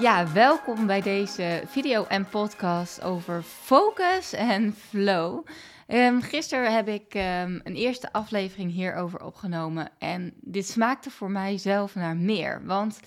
[0.00, 5.46] Ja, welkom bij deze video en podcast over focus en flow.
[5.88, 11.58] Um, gisteren heb ik um, een eerste aflevering hierover opgenomen en dit smaakte voor mij
[11.58, 12.62] zelf naar meer.
[12.64, 13.00] Want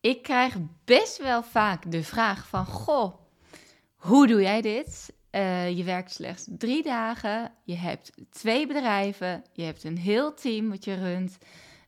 [0.00, 3.14] ik krijg best wel vaak de vraag van, goh,
[3.94, 5.12] hoe doe jij dit?
[5.32, 10.68] Uh, je werkt slechts drie dagen, je hebt twee bedrijven, je hebt een heel team
[10.68, 11.38] wat je runt.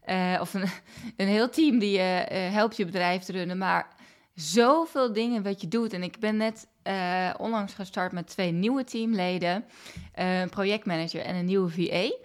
[0.07, 0.69] Uh, of een,
[1.17, 4.01] een heel team die je uh, helpt je bedrijf te runnen, maar
[4.35, 5.93] zoveel dingen wat je doet.
[5.93, 9.65] En ik ben net uh, onlangs gestart met twee nieuwe teamleden,
[10.15, 12.17] een projectmanager en een nieuwe VA.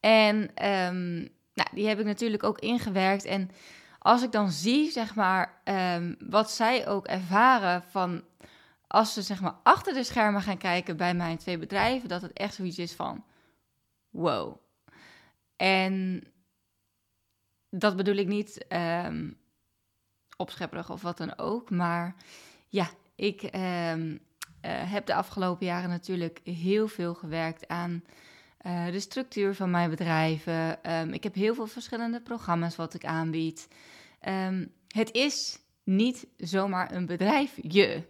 [0.00, 0.36] En
[0.68, 3.24] um, nou, die heb ik natuurlijk ook ingewerkt.
[3.24, 3.50] En
[3.98, 8.24] als ik dan zie, zeg maar, um, wat zij ook ervaren van
[8.86, 12.32] als ze zeg maar achter de schermen gaan kijken bij mijn twee bedrijven, dat het
[12.32, 13.24] echt zoiets is van
[14.10, 14.56] wow.
[15.56, 16.24] En
[17.70, 19.38] dat bedoel ik niet um,
[20.36, 22.14] opschepperig of wat dan ook, maar
[22.68, 24.18] ja, ik um, uh,
[24.62, 28.04] heb de afgelopen jaren natuurlijk heel veel gewerkt aan
[28.66, 30.92] uh, de structuur van mijn bedrijven.
[30.92, 33.68] Um, ik heb heel veel verschillende programma's wat ik aanbied.
[34.88, 38.04] het is niet zomaar een bedrijfje.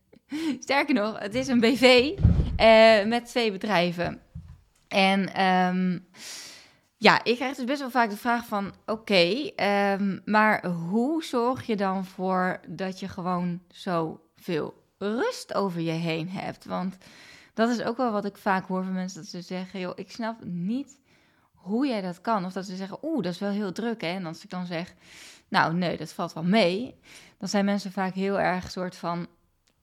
[0.60, 2.12] Sterker nog, het is een BV
[2.60, 4.20] uh, met twee bedrijven.
[4.88, 5.32] En
[6.98, 8.74] ja, ik krijg dus best wel vaak de vraag van...
[8.86, 15.90] oké, um, maar hoe zorg je dan voor dat je gewoon zoveel rust over je
[15.90, 16.64] heen hebt?
[16.64, 16.96] Want
[17.54, 19.80] dat is ook wel wat ik vaak hoor van mensen, dat ze zeggen...
[19.80, 21.00] joh, ik snap niet
[21.52, 22.44] hoe jij dat kan.
[22.44, 24.08] Of dat ze zeggen, oeh, dat is wel heel druk, hè?
[24.08, 24.94] En als ik dan zeg,
[25.48, 27.00] nou, nee, dat valt wel mee...
[27.38, 29.26] dan zijn mensen vaak heel erg soort van...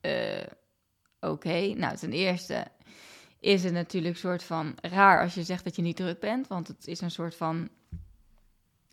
[0.02, 0.42] Uh,
[1.20, 2.66] Oké, nou ten eerste
[3.46, 6.68] is het natuurlijk soort van raar als je zegt dat je niet druk bent, want
[6.68, 7.68] het is een soort van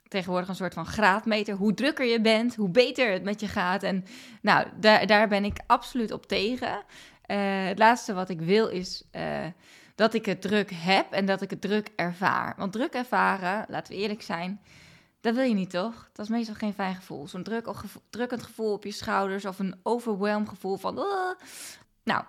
[0.08, 1.56] tegenwoordig een soort van graadmeter.
[1.56, 3.84] Hoe drukker je bent, hoe beter het met je gaat.
[3.84, 4.06] En
[4.42, 6.84] nou, daar, daar ben ik absoluut op tegen.
[7.28, 9.46] Uh, het laatste wat ik wil is uh,
[9.96, 12.54] dat ik het druk heb en dat ik het druk ervaar.
[12.58, 14.62] Want druk ervaren, laten we eerlijk zijn,
[15.22, 16.10] dat wil je niet, toch?
[16.14, 17.28] Dat is meestal geen fijn gevoel.
[17.28, 21.06] Zo'n druk gevo drukkend gevoel op je schouders of een overwhelmed gevoel van...
[22.04, 22.24] Nou,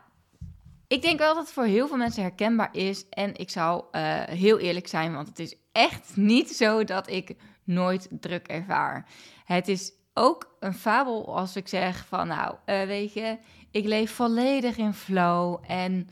[0.95, 3.09] ik denk wel dat het voor heel veel mensen herkenbaar is.
[3.09, 7.37] En ik zou uh, heel eerlijk zijn, want het is echt niet zo dat ik
[7.65, 9.09] nooit druk ervaar.
[9.45, 13.39] Het is ook een fabel als ik zeg van, nou, uh, weet je,
[13.71, 16.09] ik leef volledig in flow en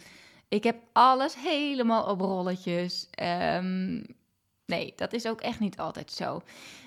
[0.49, 3.09] ik heb alles helemaal op rolletjes.
[3.55, 4.05] Um,
[4.67, 6.43] nee, dat is ook echt niet altijd zo.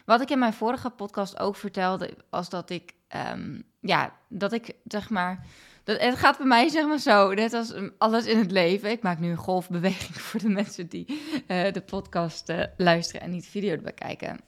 [0.06, 2.94] Wat ik in mijn vorige podcast ook vertelde, was dat ik,
[3.31, 5.45] um, ja, dat ik zeg maar
[5.85, 8.90] dat, het gaat bij mij zeg maar zo, net als alles in het leven.
[8.90, 11.06] Ik maak nu een golfbeweging voor de mensen die
[11.47, 14.40] uh, de podcast uh, luisteren en niet de video bekijken.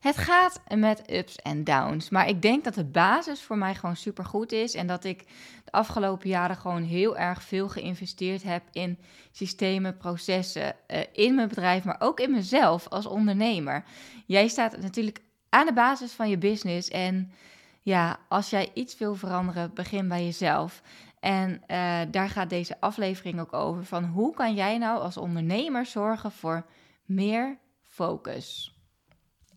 [0.00, 3.96] Het gaat met ups en downs, maar ik denk dat de basis voor mij gewoon
[3.96, 5.24] super goed is en dat ik
[5.64, 8.98] de afgelopen jaren gewoon heel erg veel geïnvesteerd heb in
[9.30, 13.84] systemen, processen, uh, in mijn bedrijf, maar ook in mezelf als ondernemer.
[14.26, 17.32] Jij staat natuurlijk aan de basis van je business en
[17.80, 20.82] ja, als jij iets wil veranderen, begin bij jezelf.
[21.20, 23.84] En uh, daar gaat deze aflevering ook over.
[23.84, 26.66] Van hoe kan jij nou als ondernemer zorgen voor
[27.04, 28.74] meer focus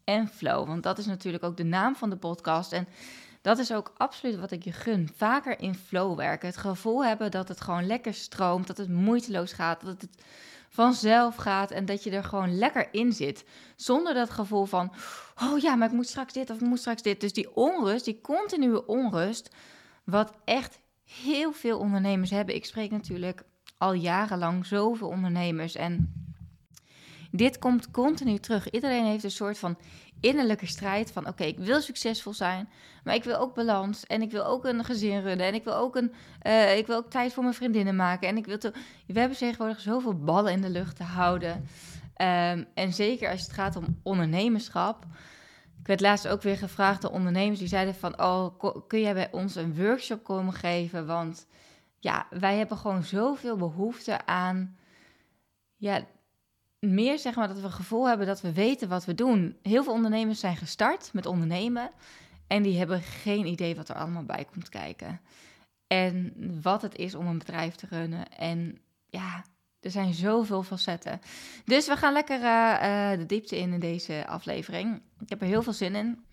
[0.03, 0.67] en flow?
[0.67, 2.71] Want dat is natuurlijk ook de naam van de podcast.
[2.71, 2.87] En
[3.41, 5.09] dat is ook absoluut wat ik je gun.
[5.15, 6.47] Vaker in flow werken.
[6.47, 8.67] Het gevoel hebben dat het gewoon lekker stroomt.
[8.67, 9.81] Dat het moeiteloos gaat.
[9.81, 10.23] Dat het
[10.73, 13.45] vanzelf gaat en dat je er gewoon lekker in zit.
[13.75, 14.93] Zonder dat gevoel van,
[15.43, 17.21] oh ja, maar ik moet straks dit of ik moet straks dit.
[17.21, 19.55] Dus die onrust, die continue onrust,
[20.03, 22.55] wat echt heel veel ondernemers hebben.
[22.55, 23.43] Ik spreek natuurlijk
[23.77, 26.13] al jarenlang zoveel ondernemers en
[27.31, 28.69] dit komt continu terug.
[28.69, 29.77] Iedereen heeft een soort van
[30.23, 32.69] innerlijke strijd van oké, ik wil succesvol zijn,
[33.03, 35.75] maar ik wil ook balans en ik wil ook een gezin runnen en ik wil
[35.75, 36.13] ook, een,
[36.43, 38.73] uh, ik wil ook tijd voor mijn vriendinnen maken en ik wil te,
[39.07, 41.51] we hebben tegenwoordig zoveel ballen in de lucht te houden.
[42.17, 45.05] Um, en zeker als het gaat om ondernemerschap.
[45.79, 49.31] Ik werd laatst ook weer gevraagd door ondernemers die zeiden van oh, kun jij bij
[49.31, 51.05] ons een workshop komen geven?
[51.05, 51.47] Want
[51.99, 54.77] ja, wij hebben gewoon zoveel behoefte aan
[55.75, 56.05] ja,
[56.83, 59.57] meer zeg maar dat we het gevoel hebben dat we weten wat we doen.
[59.61, 61.91] Heel veel ondernemers zijn gestart met ondernemen
[62.47, 65.21] en die hebben geen idee wat er allemaal bij komt kijken.
[65.87, 68.29] En wat het is om een bedrijf te runnen.
[68.29, 69.45] En ja,
[69.79, 71.21] er zijn zoveel facetten.
[71.65, 75.01] Dus we gaan lekker uh, de diepte in in deze aflevering.
[75.19, 76.25] Ik heb er heel veel zin in.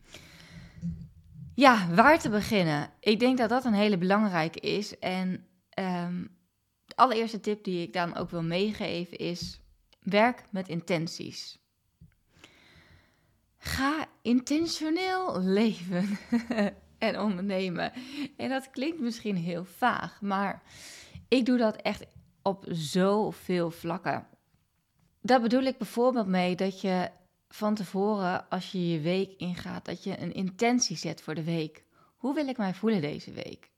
[1.54, 2.90] Ja, waar te beginnen?
[3.00, 4.98] Ik denk dat dat een hele belangrijke is.
[4.98, 5.46] En
[5.78, 6.36] um,
[6.84, 9.60] de allereerste tip die ik dan ook wil meegeven is
[10.00, 11.58] Werk met intenties.
[13.58, 16.18] Ga intentioneel leven.
[17.00, 17.92] en ondernemen.
[18.36, 20.62] En dat klinkt misschien heel vaag, maar
[21.28, 22.06] ik doe dat echt
[22.42, 24.26] op zoveel vlakken.
[25.20, 27.10] Daar bedoel ik bijvoorbeeld mee dat je
[27.48, 31.84] van tevoren, als je je week ingaat, dat je een intentie zet voor de week.
[32.16, 33.70] Hoe wil ik mij voelen deze week?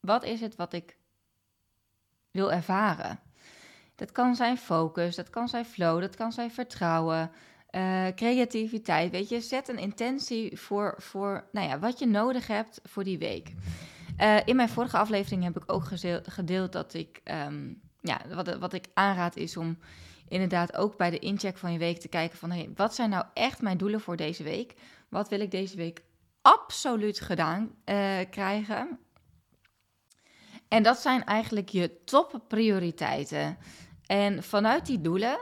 [0.00, 0.98] Wat is het wat ik
[2.30, 3.20] wil ervaren?
[3.96, 7.30] Dat kan zijn focus, dat kan zijn flow, dat kan zijn vertrouwen,
[7.70, 9.10] uh, creativiteit.
[9.10, 13.18] Weet je, zet een intentie voor, voor nou ja, wat je nodig hebt voor die
[13.18, 13.52] week.
[14.20, 15.84] Uh, in mijn vorige aflevering heb ik ook
[16.22, 19.78] gedeeld, dat ik, um, ja, wat, wat ik aanraad is om
[20.28, 23.24] inderdaad ook bij de incheck van je week te kijken van, hey, wat zijn nou
[23.34, 24.74] echt mijn doelen voor deze week?
[25.08, 26.02] Wat wil ik deze week
[26.42, 28.98] absoluut gedaan uh, krijgen?
[30.68, 33.58] En dat zijn eigenlijk je topprioriteiten.
[34.06, 35.38] En vanuit die doelen,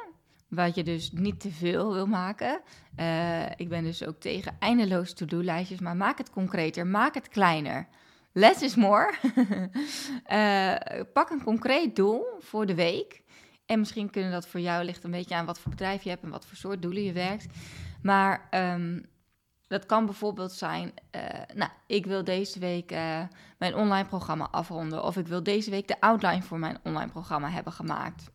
[0.48, 2.60] wat je dus niet te veel wil maken.
[3.00, 7.86] Uh, ik ben dus ook tegen eindeloos to-do-lijstjes, maar maak het concreter, maak het kleiner.
[8.32, 9.14] Less is more.
[10.32, 13.22] uh, pak een concreet doel voor de week.
[13.66, 16.22] En misschien kunnen dat voor jou ligt een beetje aan wat voor bedrijf je hebt
[16.22, 17.46] en wat voor soort doelen je werkt.
[18.02, 19.06] Maar um,
[19.66, 21.22] dat kan bijvoorbeeld zijn, uh,
[21.54, 22.90] nou, ik wil deze week
[23.58, 25.04] mijn online programma afronden.
[25.04, 28.32] Of ik wil deze week de outline voor mijn online programma hebben gemaakt.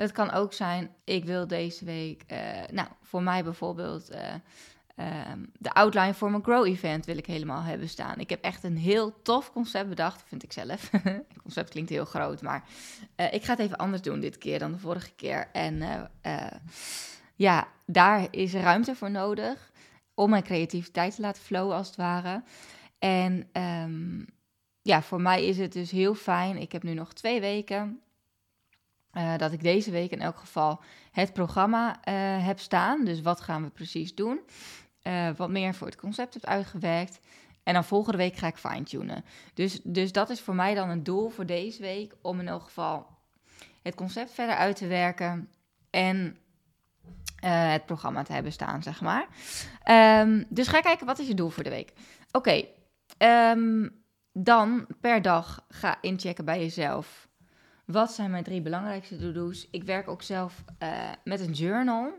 [0.00, 2.38] Het kan ook zijn, ik wil deze week, uh,
[2.70, 7.88] nou, voor mij bijvoorbeeld, ehm, de outline voor mijn Grow Event wil ik helemaal hebben
[7.88, 8.18] staan.
[8.18, 10.90] Ik heb echt een heel tof concept bedacht, vind ik zelf.
[11.02, 12.64] het concept klinkt heel groot, maar
[13.30, 15.48] ik ga het even anders doen dit keer dan de vorige keer.
[15.52, 15.82] En
[17.34, 19.70] ja, daar is ruimte voor nodig
[20.14, 22.42] om mijn creativiteit te laten flowen als het ware.
[22.98, 24.26] En um,
[24.82, 26.56] ja, voor mij is het dus heel fijn.
[26.56, 28.00] Ik heb nu nog twee weken.
[29.14, 30.80] Uh, dat ik deze week in elk geval
[31.12, 33.04] het programma uh, heb staan.
[33.04, 34.40] Dus wat gaan we precies doen?
[35.02, 37.20] Uh, wat meer voor het concept heb uitgewerkt.
[37.62, 39.24] En dan volgende week ga ik fine-tunen.
[39.54, 42.14] Dus, dus dat is voor mij dan een doel voor deze week.
[42.22, 43.06] Om in elk geval
[43.82, 45.48] het concept verder uit te werken.
[45.90, 46.36] En
[47.40, 49.26] het programma te hebben staan, zeg maar.
[50.20, 51.92] Um, dus ga kijken, wat is je doel voor de week?
[52.32, 52.64] Oké,
[53.18, 53.88] ehm,
[54.32, 57.28] dan per dag ga inchecken bij jezelf.
[57.92, 59.68] Wat zijn mijn drie belangrijkste to-do's?
[59.70, 62.12] Ik werk ook zelf uh, met een journal.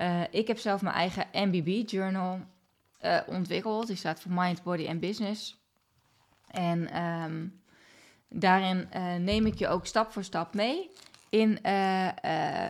[0.00, 2.40] Uh, ik heb zelf mijn eigen MBB-journal
[3.26, 3.86] ontwikkeld.
[3.86, 5.60] Die staat voor Mind, Body en Business.
[6.46, 7.62] En um,
[8.28, 8.88] daarin
[9.24, 10.90] neem ik je ook stap voor stap mee
[11.28, 11.58] in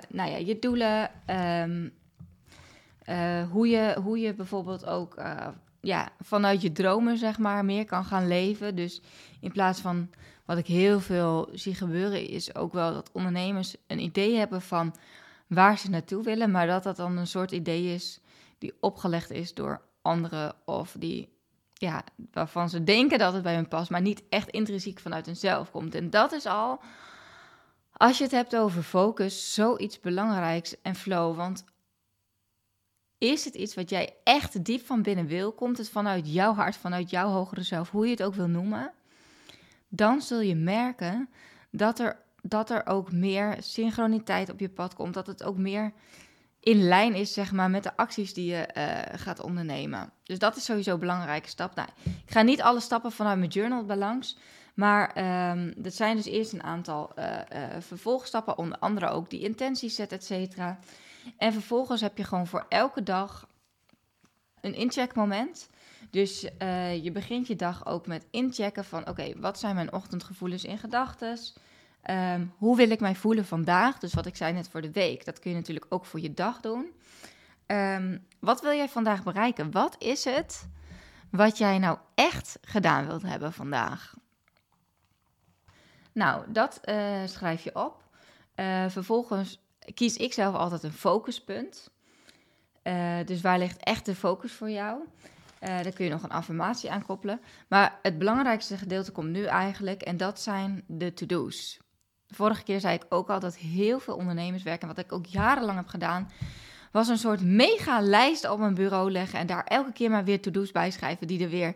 [0.08, 1.10] nou ja, je doelen.
[3.08, 5.14] Uh, hoe, je, hoe je bijvoorbeeld ook
[5.82, 8.76] ja, vanuit je dromen, zeg maar, meer kan gaan leven.
[8.76, 9.00] Dus
[9.40, 10.10] in plaats van
[10.44, 14.94] wat ik heel veel zie gebeuren, is ook wel dat ondernemers een idee hebben van
[15.46, 18.20] waar ze naartoe willen, maar dat dat dan een soort idee is
[18.58, 21.28] die opgelegd is door anderen of die,
[21.72, 25.70] ja, waarvan ze denken dat het bij hun past, maar niet echt intrinsiek vanuit hunzelf
[25.70, 25.94] komt.
[25.94, 26.80] En dat is al
[27.92, 31.36] als je het hebt over focus, zoiets belangrijks en flow.
[31.36, 31.64] Want
[33.22, 35.52] is het iets wat jij echt diep van binnen wil?
[35.52, 38.92] Komt het vanuit jouw hart, vanuit jouw hogere zelf, hoe je het ook wil noemen?
[39.88, 41.28] Dan zul je merken
[41.70, 45.14] dat er, dat er ook meer synchroniteit op je pad komt.
[45.14, 45.92] Dat het ook meer
[46.60, 50.12] in lijn is, zeg maar, met de acties die je uh, gaat ondernemen.
[50.22, 51.74] Dus dat is sowieso een belangrijke stap.
[51.74, 54.38] Nou, ik ga niet alle stappen vanuit mijn journal balans.
[54.74, 55.16] Maar
[55.50, 59.94] um, dat zijn dus eerst een aantal uh, uh, vervolgstappen, onder andere ook die intenties
[59.94, 60.78] zetten, et cetera.
[61.36, 63.48] En vervolgens heb je gewoon voor elke dag
[64.60, 65.70] een incheckmoment.
[66.10, 69.08] Dus uh, je begint je dag ook met inchecken van...
[69.08, 71.38] oké, wat zijn mijn ochtendgevoelens in gedachten?
[72.10, 73.98] Um, hoe wil ik mij voelen vandaag?
[73.98, 76.34] Dus wat ik zei net voor de week, dat kun je natuurlijk ook voor je
[76.34, 76.92] dag doen.
[77.66, 79.70] Um, wat wil jij vandaag bereiken?
[79.70, 80.68] Wat is het
[81.30, 84.14] wat jij nou echt gedaan wilt hebben vandaag?
[86.12, 88.02] Nou, dat uh, schrijf je op.
[88.56, 89.60] Uh, vervolgens
[89.94, 91.90] kies ik zelf altijd een focuspunt.
[92.82, 95.00] Uh, dus waar ligt echt de focus voor jou?
[95.60, 97.40] daar kun je nog een affirmatie aan koppelen.
[97.68, 101.80] Maar het belangrijkste gedeelte komt nu eigenlijk, en dat zijn de to-do's.
[102.28, 105.76] Vorige keer zei ik ook al dat heel veel ondernemers werken, wat ik ook jarenlang
[105.78, 106.30] heb gedaan,
[106.92, 110.40] was een soort mega lijst op mijn bureau leggen en daar elke keer maar weer
[110.40, 111.74] to-do's bij schrijven die er weer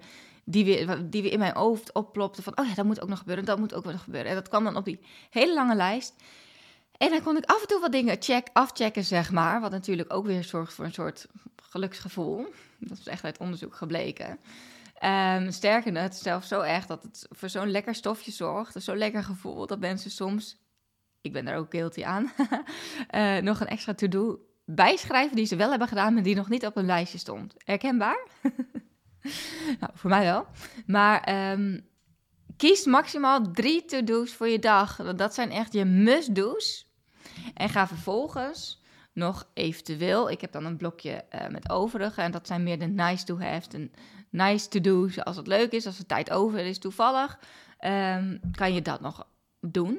[0.48, 3.18] die weer, die weer in mijn hoofd opplopte van, oh ja, dat moet ook nog
[3.18, 4.30] gebeuren, dat moet ook nog gebeuren.
[4.30, 6.14] En dat kwam dan op die hele lange lijst.
[6.98, 10.12] En dan kon ik af en toe wat dingen check, afchecken, zeg maar, wat natuurlijk
[10.12, 11.26] ook weer zorgt voor een soort
[11.62, 12.46] geluksgevoel.
[12.78, 14.38] Dat is echt uit onderzoek gebleken.
[15.04, 18.96] Um, sterker het is zelfs zo erg dat het voor zo'n lekker stofje zorgt, zo'n
[18.96, 20.58] lekker gevoel, dat mensen soms,
[21.20, 22.32] ik ben daar ook guilty aan,
[23.14, 26.66] uh, nog een extra to-do bijschrijven die ze wel hebben gedaan, maar die nog niet
[26.66, 27.54] op een lijstje stond.
[27.64, 28.26] Herkenbaar?
[29.80, 30.46] nou, voor mij wel.
[30.86, 31.80] Maar ehm,
[32.56, 35.14] kies maximaal drie to-do's voor je dag.
[35.14, 36.85] Dat zijn echt je must-do's.
[37.54, 42.20] En ga vervolgens nog eventueel, ik heb dan een blokje uh, met overige.
[42.20, 43.92] En dat zijn meer de nice to have en
[44.30, 45.24] nice to do's.
[45.24, 47.38] Als het leuk is, als de tijd over is toevallig,
[47.80, 49.26] um, kan je dat nog
[49.60, 49.98] doen.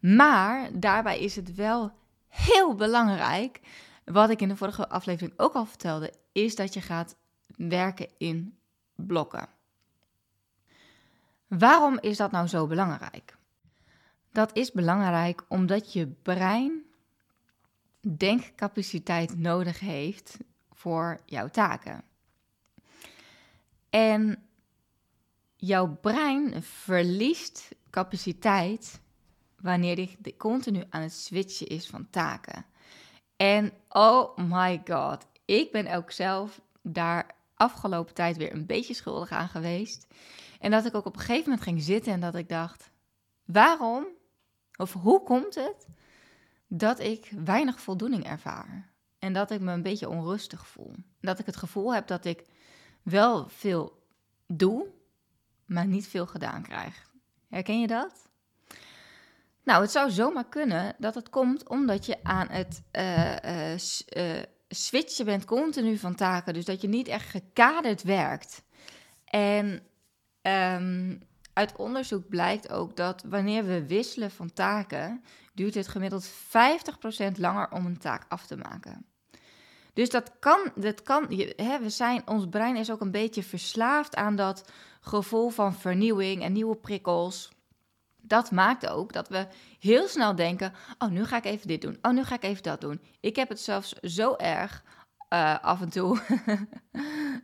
[0.00, 1.92] Maar daarbij is het wel
[2.28, 3.60] heel belangrijk,
[4.04, 7.16] wat ik in de vorige aflevering ook al vertelde, is dat je gaat
[7.56, 8.58] werken in
[8.94, 9.48] blokken.
[11.46, 13.38] Waarom is dat nou zo belangrijk?
[14.32, 16.82] Dat is belangrijk omdat je brein
[18.00, 20.38] denkcapaciteit nodig heeft
[20.72, 22.04] voor jouw taken.
[23.90, 24.42] En
[25.56, 29.00] jouw brein verliest capaciteit
[29.60, 32.64] wanneer die continu aan het switchen is van taken.
[33.36, 39.30] En oh my god, ik ben ook zelf daar afgelopen tijd weer een beetje schuldig
[39.30, 40.06] aan geweest.
[40.60, 42.90] En dat ik ook op een gegeven moment ging zitten en dat ik dacht:
[43.44, 44.06] waarom
[44.80, 45.86] of hoe komt het
[46.68, 48.92] dat ik weinig voldoening ervaar?
[49.18, 50.94] En dat ik me een beetje onrustig voel.
[51.20, 52.44] Dat ik het gevoel heb dat ik
[53.02, 54.02] wel veel
[54.46, 54.86] doe,
[55.66, 57.10] maar niet veel gedaan krijg.
[57.48, 58.28] Herken je dat?
[59.64, 65.24] Nou, het zou zomaar kunnen dat het komt omdat je aan het uh, uh, switchen
[65.24, 66.54] bent continu van taken.
[66.54, 68.64] Dus dat je niet echt gekaderd werkt.
[69.24, 69.82] En
[70.42, 71.22] um,
[71.52, 76.32] uit onderzoek blijkt ook dat wanneer we wisselen van taken, duurt het gemiddeld 50%
[77.36, 79.04] langer om een taak af te maken.
[79.92, 81.26] Dus dat kan, dat kan
[81.56, 86.42] hè, we zijn, ons brein is ook een beetje verslaafd aan dat gevoel van vernieuwing
[86.42, 87.50] en nieuwe prikkels.
[88.16, 89.46] Dat maakt ook dat we
[89.78, 91.98] heel snel denken: Oh, nu ga ik even dit doen.
[92.02, 93.00] Oh, nu ga ik even dat doen.
[93.20, 94.82] Ik heb het zelfs zo erg
[95.32, 96.18] uh, af en toe.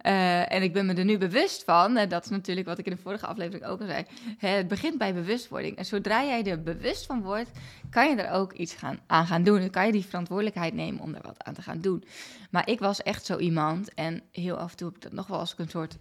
[0.02, 1.96] uh, en ik ben me er nu bewust van.
[1.96, 4.04] En dat is natuurlijk wat ik in de vorige aflevering ook al zei.
[4.38, 5.76] Het begint bij bewustwording.
[5.76, 7.50] En zodra jij er bewust van wordt,
[7.90, 9.60] kan je er ook iets gaan, aan gaan doen.
[9.60, 12.04] Dan kan je die verantwoordelijkheid nemen om er wat aan te gaan doen.
[12.50, 13.94] Maar ik was echt zo iemand.
[13.94, 15.98] En heel af en toe heb ik dat nog wel als een soort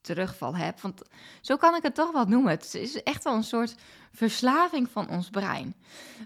[0.00, 0.80] terugval heb.
[0.80, 1.02] Want
[1.40, 2.50] zo kan ik het toch wel noemen.
[2.50, 3.74] Het is echt wel een soort
[4.12, 5.74] verslaving van ons brein.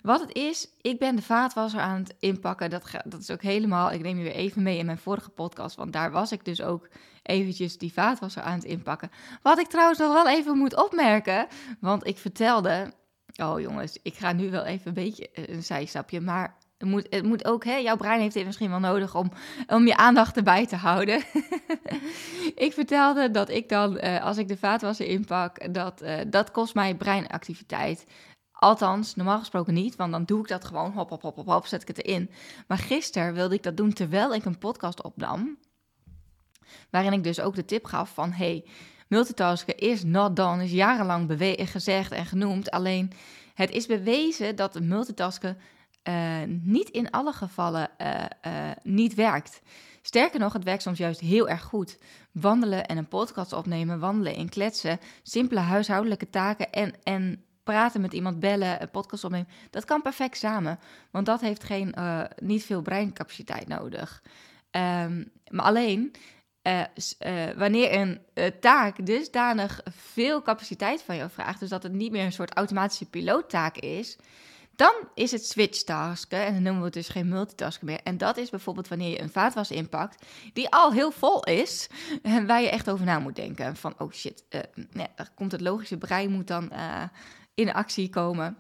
[0.03, 2.71] Wat het is, ik ben de vaatwasser aan het inpakken.
[2.71, 5.77] Dat, dat is ook helemaal, ik neem je weer even mee in mijn vorige podcast,
[5.77, 6.89] want daar was ik dus ook
[7.23, 9.11] eventjes die vaatwasser aan het inpakken.
[9.43, 11.47] Wat ik trouwens nog wel even moet opmerken,
[11.81, 12.93] want ik vertelde...
[13.37, 17.25] Oh jongens, ik ga nu wel even een beetje een zijstapje, maar het moet, het
[17.25, 19.31] moet ook, hè, jouw brein heeft het misschien wel nodig om,
[19.67, 21.23] om je aandacht erbij te houden.
[22.67, 26.75] ik vertelde dat ik dan, uh, als ik de vaatwasser inpak, dat, uh, dat kost
[26.75, 28.07] mij breinactiviteit.
[28.53, 31.67] Althans, normaal gesproken niet, want dan doe ik dat gewoon, hop, hop, hop, hop, hop,
[31.67, 32.31] zet ik het erin.
[32.67, 35.59] Maar gisteren wilde ik dat doen terwijl ik een podcast opnam,
[36.91, 38.65] waarin ik dus ook de tip gaf van, hey,
[39.09, 43.13] multitasken is not done, is jarenlang gezegd en genoemd, alleen
[43.55, 45.59] het is bewezen dat multitasken
[46.09, 49.63] uh, niet in alle gevallen uh, uh, niet werkt.
[50.03, 51.99] Sterker nog, het werkt soms juist heel erg goed.
[52.33, 58.13] Wandelen en een podcast opnemen, wandelen en kletsen, simpele huishoudelijke taken en, en praten met
[58.13, 60.79] iemand, bellen, een podcast opnemen, dat kan perfect samen.
[61.11, 61.95] Want dat heeft geen,
[62.37, 64.23] niet veel breincapaciteit nodig.
[64.71, 66.15] Um, maar alleen,
[67.57, 68.21] wanneer een
[68.61, 73.11] taak dusdanig veel capaciteit van jou vraagt, dus dat het niet meer een soort automatische
[73.11, 74.19] piloottaak is,
[74.77, 78.01] dan is het switch tasken en dan noemen we het dus geen multitasken meer.
[78.03, 81.89] En dat is bijvoorbeeld wanneer je een vaatwas inpakt die al heel vol is
[82.23, 83.77] en waar je echt over na moet denken.
[83.77, 87.03] Van oh shit, nee, dan komt het logische brein moet dan uh,
[87.55, 88.59] in actie komen.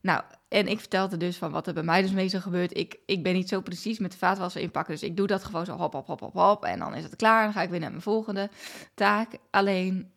[0.00, 2.76] Nou, en ik vertelde dus van wat er bij mij dus meestal gebeurt.
[2.76, 5.64] Ik, ik ben niet zo precies met de vaatwasser inpakken, dus ik doe dat gewoon
[5.64, 6.64] zo hop, hop, hop, hop, hop.
[6.64, 8.50] En dan is het klaar, dan ga ik weer naar mijn volgende
[8.94, 9.38] taak.
[9.50, 10.12] Alleen,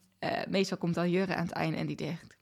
[0.47, 2.37] meestal komt dan Jurre aan het einde en die zegt,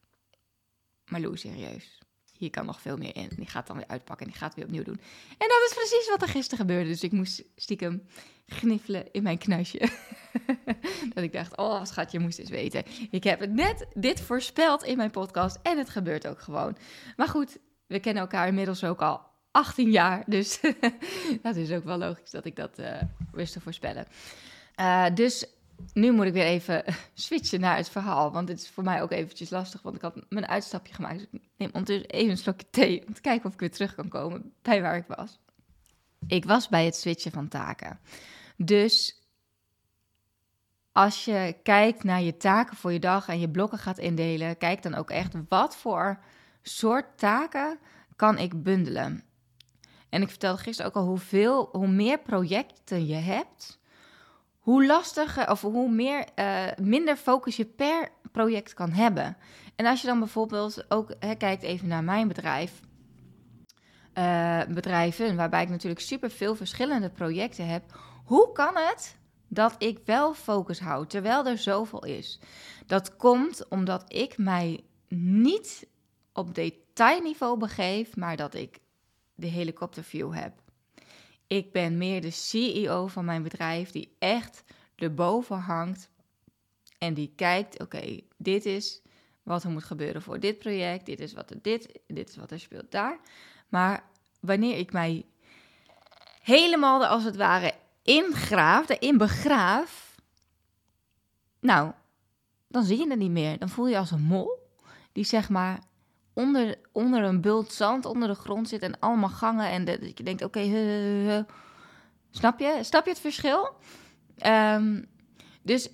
[1.06, 2.04] maar Lou, serieus
[2.38, 3.30] hier kan nog veel meer in.
[3.36, 5.00] Die gaat dan weer uitpakken en die gaat weer opnieuw doen.
[5.38, 6.90] En dat is precies wat er gisteren gebeurde.
[6.90, 8.04] Dus ik moest stiekem
[8.48, 9.80] gniffelen in mijn knuisje.
[11.14, 12.84] dat ik dacht, oh schat, je moest eens weten.
[13.12, 16.78] Ik heb het net dit voorspeld in mijn podcast en het gebeurt ook gewoon.
[17.16, 20.24] Maar goed, we kennen elkaar inmiddels ook al 18 jaar.
[20.28, 20.60] Dus
[21.42, 23.02] dat is ook wel logisch dat ik dat uh,
[23.32, 24.08] wist te voorspellen.
[24.80, 25.46] Uh, dus
[25.94, 28.32] nu moet ik weer even switchen naar het verhaal.
[28.32, 29.82] Want dit is voor mij ook eventjes lastig.
[29.82, 31.18] Want ik had mijn uitstapje gemaakt.
[31.18, 33.08] Dus ik neem ondertussen even een slokje thee.
[33.08, 35.40] Om te kijken of ik weer terug kan komen bij waar ik was.
[36.28, 38.00] Ik was bij het switchen van taken.
[38.58, 39.24] Dus
[40.92, 44.82] als je kijkt naar je taken voor je dag en je blokken gaat indelen, kijk
[44.82, 46.20] dan ook echt wat voor
[46.62, 47.80] soort taken
[48.16, 49.24] kan ik bundelen.
[50.10, 53.80] En ik vertelde gisteren ook al hoeveel, hoe meer projecten je hebt,
[54.66, 59.38] hoe lastiger of hoe meer, uh, minder focus je per project kan hebben.
[59.76, 62.82] En als je dan bijvoorbeeld ook hè, kijkt even naar mijn bedrijf,
[64.18, 68.00] uh, bedrijven, waarbij ik natuurlijk super veel verschillende projecten heb.
[68.26, 69.18] Hoe kan het
[69.48, 72.40] dat ik wel focus houd terwijl er zoveel is?
[72.86, 75.88] Dat komt omdat ik mij niet
[76.34, 78.80] op detailniveau begeef, maar dat ik
[79.36, 80.65] de helikopterview heb.
[81.48, 84.64] Ik ben meer de CEO van mijn bedrijf die echt
[84.96, 86.10] erboven hangt
[86.98, 89.02] en die kijkt: oké, dit is
[89.44, 92.52] wat er moet gebeuren voor dit project, dit is wat er dit, dit is wat
[92.52, 93.20] er speelt daar.
[93.70, 94.04] Maar
[94.40, 95.26] wanneer ik mij
[96.42, 97.74] helemaal als het ware
[98.04, 100.16] ingraaf, erin begraaf,
[101.60, 101.92] nou,
[102.68, 103.60] dan zie je het niet meer.
[103.60, 104.70] Dan voel je als een mol
[105.12, 105.80] die zeg maar
[106.36, 110.24] onder, onder een bult zand onder de grond zit en allemaal gangen en dat je
[110.24, 110.60] denkt, oké,
[112.32, 112.80] snap je?
[112.82, 113.76] Snap je het verschil?
[114.38, 115.04] Ehm,
[115.62, 115.90] dus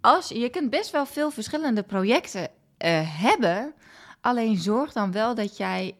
[0.00, 3.74] als, je kunt best wel veel verschillende projecten uh, hebben,
[4.20, 5.98] alleen zorg dan wel dat jij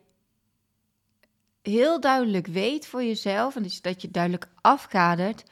[1.62, 5.45] heel duidelijk weet voor jezelf en dus dat je duidelijk afkadert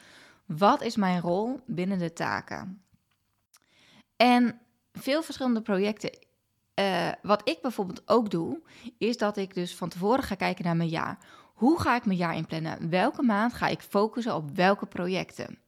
[0.47, 2.83] wat is mijn rol binnen de taken.
[4.17, 4.61] En
[4.93, 6.19] veel verschillende projecten.
[6.81, 8.61] Uh, wat ik bijvoorbeeld ook doe,
[8.99, 11.19] is dat ik dus van tevoren ga kijken naar mijn jaar.
[11.55, 12.91] Hoe ga ik mijn jaar inplannen?
[12.91, 15.59] Welke maand ga ik focussen op welke projecten?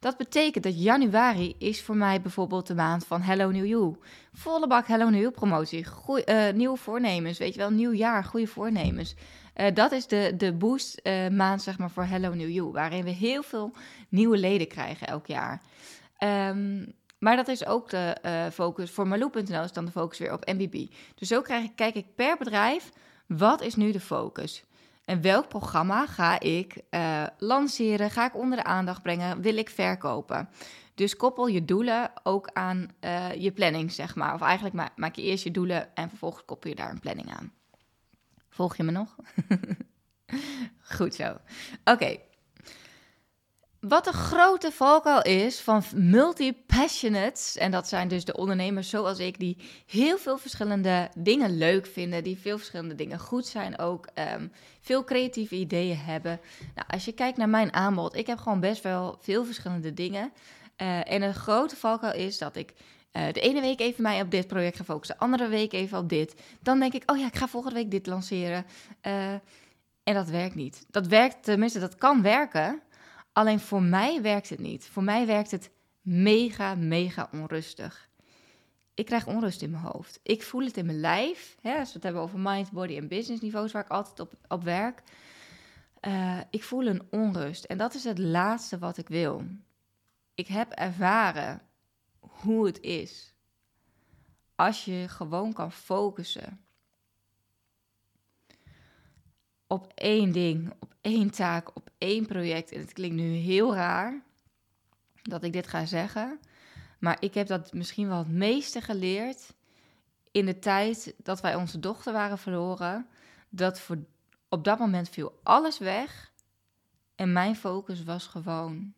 [0.00, 3.96] Dat betekent dat januari is voor mij bijvoorbeeld de maand van Hello New You.
[4.32, 5.86] Volle bak Hello New You promotie.
[6.08, 9.14] Uh, nieuwe voornemens, weet je wel, nieuw jaar, goede voornemens.
[9.56, 13.10] Uh, dat is de, de boost maand zeg maar, voor Hello New You, waarin we
[13.10, 13.72] heel veel
[14.08, 15.62] nieuwe leden krijgen elk jaar.
[16.48, 16.94] Um,
[17.24, 20.46] maar dat is ook de uh, focus voor Malou.nl is dan de focus weer op
[20.46, 20.86] MBB.
[21.14, 22.90] Dus zo krijg ik, kijk ik per bedrijf,
[23.26, 24.64] wat is nu de focus?
[25.04, 28.10] En welk programma ga ik uh, lanceren?
[28.10, 29.40] Ga ik onder de aandacht brengen?
[29.40, 30.48] Wil ik verkopen?
[30.94, 34.34] Dus koppel je doelen ook aan uh, je planning, zeg maar.
[34.34, 37.34] Of eigenlijk ma maak je eerst je doelen en vervolgens koppel je daar een planning
[37.36, 37.52] aan.
[38.48, 39.16] Volg je me nog?
[40.96, 41.36] Goed zo.
[41.84, 42.16] Oké.
[43.88, 49.38] Wat de grote valkuil is van multi-passionates, en dat zijn dus de ondernemers zoals ik,
[49.38, 54.52] die heel veel verschillende dingen leuk vinden, die veel verschillende dingen goed zijn ook, um,
[54.80, 56.40] veel creatieve ideeën hebben.
[56.74, 60.32] Nou, als je kijkt naar mijn aanbod, ik heb gewoon best wel veel verschillende dingen.
[60.82, 62.72] Uh, en een grote valkuil is dat ik
[63.12, 65.98] uh, de ene week even mij op dit project ga focussen, de andere week even
[65.98, 66.34] op dit.
[66.60, 68.66] Dan denk ik, oh ja, ik ga volgende week dit lanceren.
[69.06, 69.32] Uh,
[70.02, 70.86] en dat werkt niet.
[70.90, 72.82] Dat werkt, tenminste, dat kan werken.
[73.34, 74.86] Alleen voor mij werkt het niet.
[74.86, 75.70] Voor mij werkt het
[76.00, 78.08] mega, mega onrustig.
[78.94, 80.20] Ik krijg onrust in mijn hoofd.
[80.22, 81.56] Ik voel het in mijn lijf.
[81.60, 84.32] Hè, als we het hebben over mind, body en business niveaus, waar ik altijd op,
[84.48, 85.02] op werk.
[86.00, 87.64] Uh, ik voel een onrust.
[87.64, 89.44] En dat is het laatste wat ik wil.
[90.34, 91.62] Ik heb ervaren
[92.20, 93.34] hoe het is.
[94.54, 96.63] Als je gewoon kan focussen
[99.74, 102.72] op één ding, op één taak, op één project.
[102.72, 104.22] En het klinkt nu heel raar
[105.22, 106.40] dat ik dit ga zeggen.
[106.98, 109.54] Maar ik heb dat misschien wel het meeste geleerd
[110.30, 113.06] in de tijd dat wij onze dochter waren verloren.
[113.48, 113.98] Dat voor,
[114.48, 116.32] op dat moment viel alles weg.
[117.14, 118.94] En mijn focus was gewoon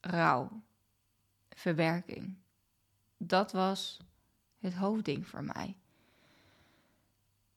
[0.00, 0.62] rouw,
[1.50, 2.36] verwerking.
[3.16, 4.00] Dat was
[4.58, 5.76] het hoofdding voor mij.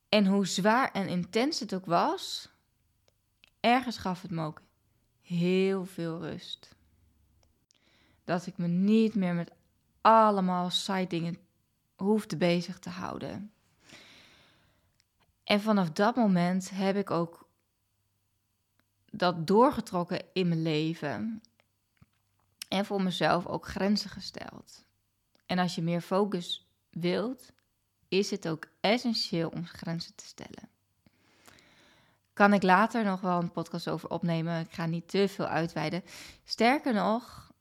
[0.10, 2.50] En hoe zwaar en intens het ook was,
[3.60, 4.62] ergens gaf het me ook
[5.22, 6.76] heel veel rust.
[8.24, 9.52] Dat ik me niet meer met
[10.02, 11.38] allemaal side dingen
[11.96, 13.52] hoefde bezig te houden.
[15.44, 17.48] En vanaf dat moment heb ik ook
[19.12, 21.42] dat doorgetrokken in mijn leven.
[22.68, 24.86] En voor mezelf ook grenzen gesteld.
[25.46, 27.52] En als je meer focus wilt,
[28.08, 30.70] is het ook essentieel om grenzen te stellen.
[32.34, 34.60] Kan ik later nog wel een podcast over opnemen.
[34.60, 36.04] Ik ga niet te veel uitweiden.
[36.44, 37.52] Sterker nog,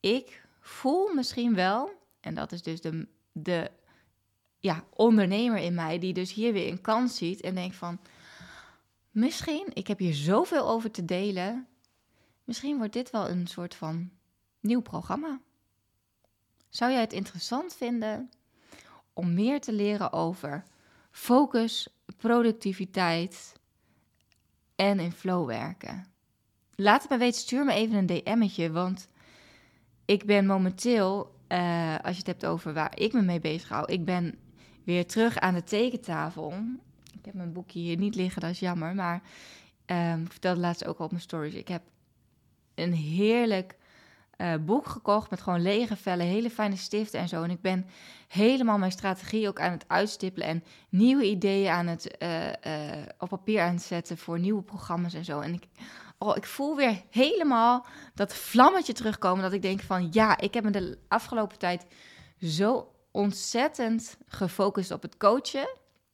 [0.00, 3.70] ik voel misschien wel, en dat is dus de, de
[4.58, 8.00] ja, ondernemer in mij, die dus hier weer een kans ziet en denkt van,
[9.10, 11.66] misschien, ik heb hier zoveel over te delen,
[12.44, 14.10] misschien wordt dit wel een soort van
[14.60, 15.40] nieuw programma.
[16.68, 18.30] Zou jij het interessant vinden
[19.18, 20.62] om meer te leren over
[21.10, 23.52] focus, productiviteit
[24.76, 26.06] en in flow werken.
[26.74, 29.08] Laat het me weten, stuur me even een DM'tje, want
[30.04, 33.92] ik ben momenteel, uh, als je het hebt over waar ik me mee bezig hou,
[33.92, 34.38] ik ben
[34.84, 36.52] weer terug aan de tekentafel.
[37.12, 39.22] Ik heb mijn boekje hier niet liggen, dat is jammer, maar
[39.86, 41.54] um, ik vertelde laatst ook al op mijn stories.
[41.54, 41.82] Ik heb
[42.74, 43.76] een heerlijk
[44.38, 47.42] uh, boek gekocht met gewoon lege vellen, hele fijne stiften en zo.
[47.42, 47.86] En ik ben
[48.28, 52.52] helemaal mijn strategie ook aan het uitstippelen en nieuwe ideeën aan het, uh, uh,
[53.18, 55.40] op papier aan het zetten voor nieuwe programma's en zo.
[55.40, 55.66] En ik,
[56.18, 60.64] oh, ik voel weer helemaal dat vlammetje terugkomen dat ik denk van ja, ik heb
[60.64, 61.86] me de afgelopen tijd
[62.40, 65.68] zo ontzettend gefocust op het coachen.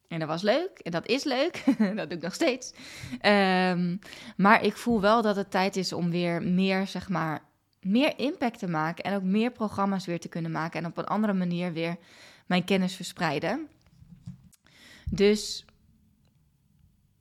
[0.08, 1.64] En dat was leuk en dat is leuk.
[1.96, 2.72] dat doe ik nog steeds.
[3.22, 3.98] Um,
[4.36, 7.42] maar ik voel wel dat het tijd is om weer meer, zeg maar,
[7.84, 9.04] meer impact te maken.
[9.04, 10.80] En ook meer programma's weer te kunnen maken.
[10.80, 11.96] En op een andere manier weer
[12.46, 13.68] mijn kennis verspreiden.
[15.10, 15.64] Dus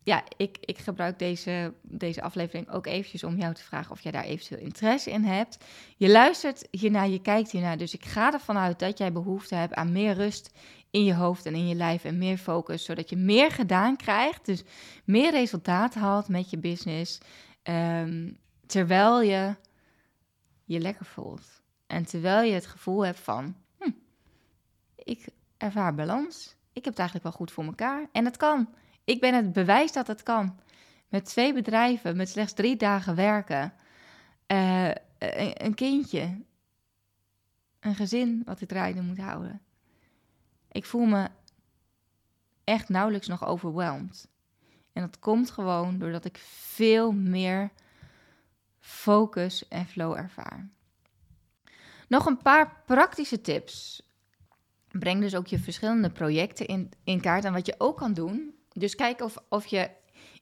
[0.03, 4.11] ja, ik, ik gebruik deze, deze aflevering ook eventjes om jou te vragen of jij
[4.11, 5.65] daar eventueel interesse in hebt.
[5.97, 9.73] Je luistert hiernaar, je kijkt hiernaar, dus ik ga ervan uit dat jij behoefte hebt
[9.73, 10.51] aan meer rust
[10.91, 14.45] in je hoofd en in je lijf en meer focus, zodat je meer gedaan krijgt,
[14.45, 14.63] dus
[15.03, 17.17] meer resultaat haalt met je business,
[17.63, 19.55] um, terwijl je
[20.63, 21.61] je lekker voelt.
[21.87, 23.91] En terwijl je het gevoel hebt van, hm,
[24.95, 28.69] ik ervaar balans, ik heb het eigenlijk wel goed voor elkaar en het kan.
[29.03, 30.59] Ik ben het bewijs dat het kan.
[31.07, 33.73] Met twee bedrijven, met slechts drie dagen werken,
[34.47, 34.91] uh,
[35.53, 36.41] een, kindje,
[37.79, 39.61] een gezin wat ik draaiende moet houden.
[40.71, 41.29] Ik voel me
[42.63, 44.27] echt nauwelijks nog overweldigd.
[44.93, 47.71] En dat komt gewoon doordat ik veel meer
[48.83, 50.69] focus en flow ervaar.
[52.07, 54.01] Nog een paar praktische tips.
[54.91, 57.43] Breng dus ook je verschillende projecten in, in kaart.
[57.43, 59.89] En wat je ook kan doen, dus kijk of, of je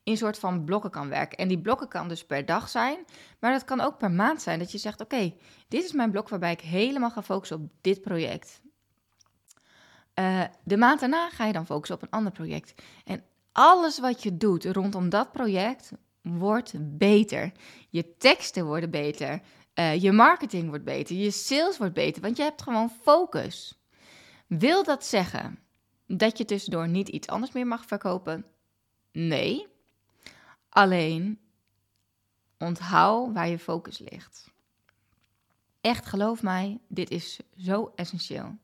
[0.04, 1.38] in soort van blokken kan werken.
[1.38, 3.06] En die blokken kan dus per dag zijn,
[3.39, 4.60] maar dat kan ook per maand zijn.
[4.60, 5.34] Dat je zegt, oké,
[5.67, 8.62] dit is mijn blok waarbij ik helemaal ga focussen op dit project.
[10.15, 12.82] Uh, de maand daarna ga je dan focussen op een ander project.
[13.06, 17.51] En alles wat je doet rondom dat project wordt beter.
[17.89, 19.41] Je teksten worden beter.
[19.75, 21.15] Uh, je marketing wordt beter.
[21.15, 22.21] Je sales wordt beter.
[22.21, 23.79] Want je hebt gewoon focus.
[24.47, 25.60] Wil dat zeggen
[26.07, 28.45] dat je tussendoor niet iets anders meer mag verkopen?
[29.12, 29.67] Nee.
[30.69, 31.39] Alleen
[32.57, 34.51] onthoud waar je focus ligt.
[35.81, 38.57] Echt geloof mij, dit is zo essentieel.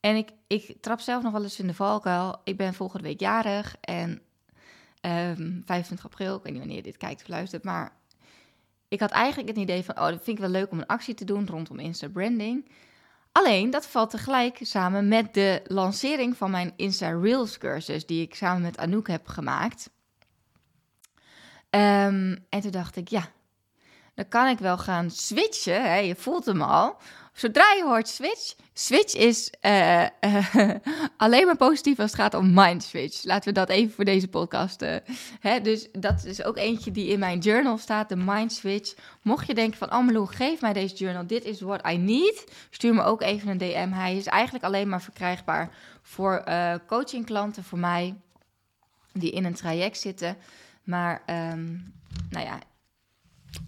[0.00, 2.40] En ik, ik trap zelf nog wel eens in de valkuil.
[2.44, 4.22] Ik ben volgende week jarig en
[5.00, 7.92] um, ehm, 25 april, ik weet niet wanneer je dit kijkt of luistert, maar
[8.88, 11.14] ik had eigenlijk het idee van, oh, dat vind ik wel leuk om een actie
[11.14, 12.68] te doen rondom Insta branding.
[13.32, 18.34] Alleen, dat valt tegelijk samen met de lancering van mijn Insta Reels cursus, die ik
[18.34, 19.90] samen met Anouk heb gemaakt.
[21.70, 23.28] Um, en toen dacht ik, ja,
[24.14, 26.04] dan kan ik wel gaan switchen.
[26.04, 26.96] Je voelt hem al.
[27.36, 30.70] Zodra je hoort switch, switch is uh, uh,
[31.16, 33.24] alleen maar positief als het gaat om mind switch.
[33.24, 34.82] Laten we dat even voor deze podcast.
[34.82, 34.96] Uh,
[35.40, 35.60] hè?
[35.60, 38.94] Dus dat is ook eentje die in mijn journal staat, de mind switch.
[39.22, 42.44] Mocht je denken van, oh geef mij deze journal, dit is what I need.
[42.70, 43.90] Stuur me ook even een DM.
[43.92, 45.70] Hij is eigenlijk alleen maar verkrijgbaar
[46.02, 46.44] voor
[46.86, 48.14] coachingklanten, voor mij,
[49.12, 50.36] die in een traject zitten.
[50.84, 51.22] Maar,
[51.52, 51.94] um,
[52.30, 52.58] nou ja,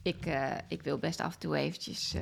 [0.02, 0.18] ik,
[0.68, 2.14] ik wil best af en toe eventjes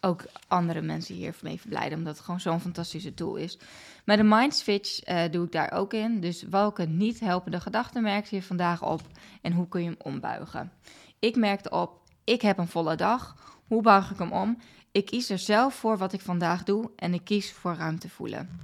[0.00, 3.58] ook andere mensen hier mee verblijden, omdat het gewoon zo'n fantastische tool is.
[4.04, 6.20] Maar de mind switch uh, doe ik daar ook in.
[6.20, 9.00] Dus welke niet helpende gedachten merkte je vandaag op
[9.42, 10.72] en hoe kun je hem ombuigen?
[11.18, 13.36] Ik merkte op, ik heb een volle dag.
[13.66, 14.58] Hoe buig ik hem om?
[14.92, 18.60] Ik kies er zelf voor wat ik vandaag doe en ik kies voor ruimte voelen.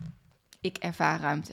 [0.61, 1.53] Ik ervaar ruimte.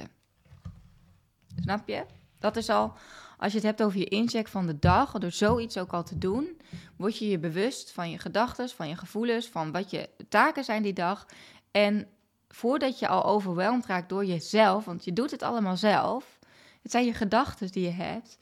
[1.61, 2.05] Snap je?
[2.39, 2.93] Dat is al
[3.41, 6.17] als je het hebt over je incheck van de dag, door zoiets ook al te
[6.17, 6.61] doen,
[6.95, 10.83] word je je bewust van je gedachten, van je gevoelens, van wat je taken zijn
[10.83, 11.25] die dag.
[11.71, 12.07] En
[12.47, 16.39] voordat je al overweldigd raakt door jezelf, want je doet het allemaal zelf,
[16.81, 18.37] het zijn je gedachten die je hebt,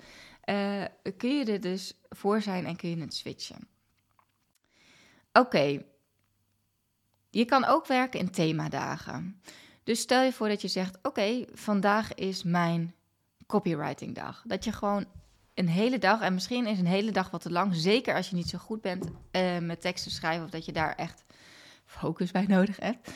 [0.45, 0.83] uh,
[1.17, 3.67] kun je er dus voor zijn en kun je het switchen.
[5.33, 5.81] Oké,
[7.29, 9.41] je kan ook werken in themadagen.
[9.83, 12.93] Dus stel je voor dat je zegt: Oké, vandaag is mijn
[13.49, 14.43] copywriting dag.
[14.45, 15.05] Dat je gewoon
[15.53, 18.35] een hele dag, en misschien is een hele dag wat te lang, zeker als je
[18.35, 21.23] niet zo goed bent uh, met teksten schrijven of dat je daar echt
[21.85, 23.11] focus bij nodig hebt.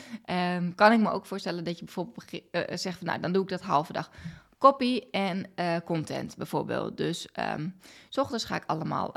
[0.58, 3.42] Um, kan ik me ook voorstellen dat je bijvoorbeeld uh, zegt van nou, dan doe
[3.42, 4.10] ik dat halve dag.
[4.58, 5.50] Copy en
[5.84, 6.96] content bijvoorbeeld.
[6.96, 7.74] Dus um,
[8.08, 9.14] s ochtends ga ik allemaal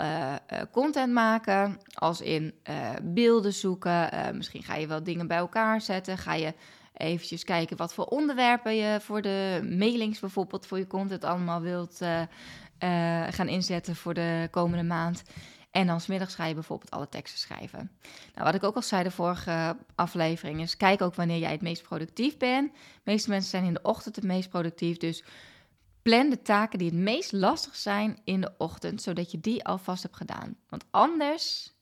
[0.71, 2.53] content maken, als in
[3.03, 4.09] beelden zoeken.
[4.35, 6.17] misschien ga je wel dingen bij elkaar zetten.
[6.17, 6.53] Ga je
[6.97, 12.01] eventjes kijken wat voor onderwerpen je voor de mailings bijvoorbeeld voor je content allemaal wilt
[12.01, 12.25] uh, uh,
[13.29, 15.23] gaan inzetten voor de komende maand.
[15.71, 17.91] En dan smiddags ga je bijvoorbeeld alle teksten schrijven.
[18.33, 21.61] Nou, wat ik ook al zei de vorige aflevering is, kijk ook wanneer jij het
[21.61, 22.71] meest productief bent.
[22.73, 25.23] De meeste mensen zijn in de ochtend het meest productief, dus
[26.01, 30.03] plan de taken die het meest lastig zijn in de ochtend, zodat je die alvast
[30.03, 30.55] hebt gedaan.
[30.69, 31.75] Want anders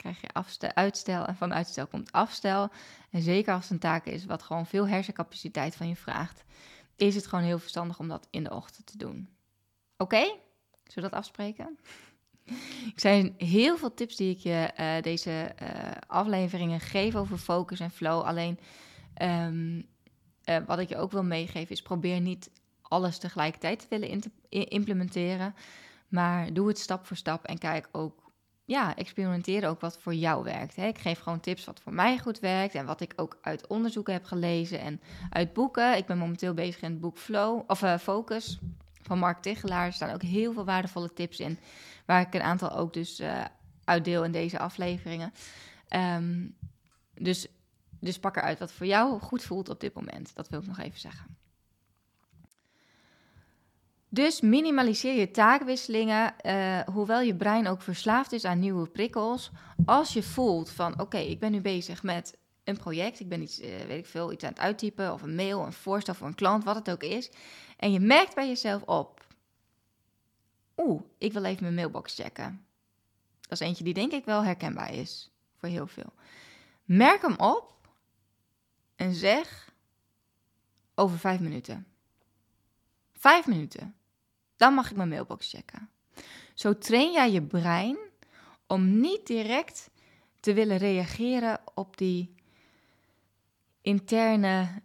[0.00, 2.70] krijg je afstel, uitstel en van uitstel komt afstel.
[3.10, 6.44] En zeker als het een taak is wat gewoon veel hersencapaciteit van je vraagt,
[6.96, 9.28] is het gewoon heel verstandig om dat in de ochtend te doen.
[9.96, 10.22] Oké?
[10.84, 11.78] Zullen we dat afspreken?
[12.92, 15.68] Ik zijn heel veel tips die ik je uh, deze uh,
[16.06, 18.22] afleveringen geef over focus en flow.
[18.22, 18.58] Alleen
[19.22, 19.86] um,
[20.44, 22.50] uh, wat ik je ook wil meegeven is probeer niet
[22.82, 25.54] alles tegelijkertijd te willen implementeren.
[26.08, 28.19] Maar doe het stap voor stap en kijk ook,
[28.70, 30.76] ja, experimenteer ook wat voor jou werkt.
[30.76, 30.86] Hè.
[30.86, 34.12] Ik geef gewoon tips wat voor mij goed werkt en wat ik ook uit onderzoeken
[34.12, 35.96] heb gelezen en uit boeken.
[35.96, 38.58] Ik ben momenteel bezig in het boek Flow, of uh, Focus
[39.02, 39.86] van Mark Tichelaar.
[39.86, 41.58] Er staan ook heel veel waardevolle tips in,
[42.06, 43.44] waar ik een aantal ook dus uh,
[43.84, 45.32] uitdeel in deze afleveringen.
[45.96, 46.56] Um,
[47.14, 47.46] dus,
[48.00, 50.34] dus pak eruit wat voor jou goed voelt op dit moment.
[50.34, 51.39] Dat wil ik nog even zeggen.
[54.12, 59.50] Dus minimaliseer je taakwisselingen, uh, hoewel je brein ook verslaafd is aan nieuwe prikkels.
[59.84, 63.60] Als je voelt van, oké, ik ben nu bezig met een project, ik ben iets,
[63.60, 66.34] uh, weet ik veel, iets aan het uittypen, of een mail, een voorstel voor een
[66.34, 67.30] klant, wat het ook is.
[67.76, 69.26] En je merkt bij jezelf op,
[70.76, 72.66] oeh, ik wil even mijn mailbox checken.
[73.40, 76.12] Dat is eentje die denk ik wel herkenbaar is voor heel veel.
[76.84, 77.88] Merk hem op
[78.96, 79.72] en zeg
[80.94, 81.86] over vijf minuten.
[83.12, 83.94] Vijf minuten.
[84.60, 85.88] Dan mag ik mijn mailbox checken.
[86.54, 87.96] Zo train jij je brein
[88.66, 89.90] om niet direct
[90.40, 92.34] te willen reageren op die
[93.80, 94.82] interne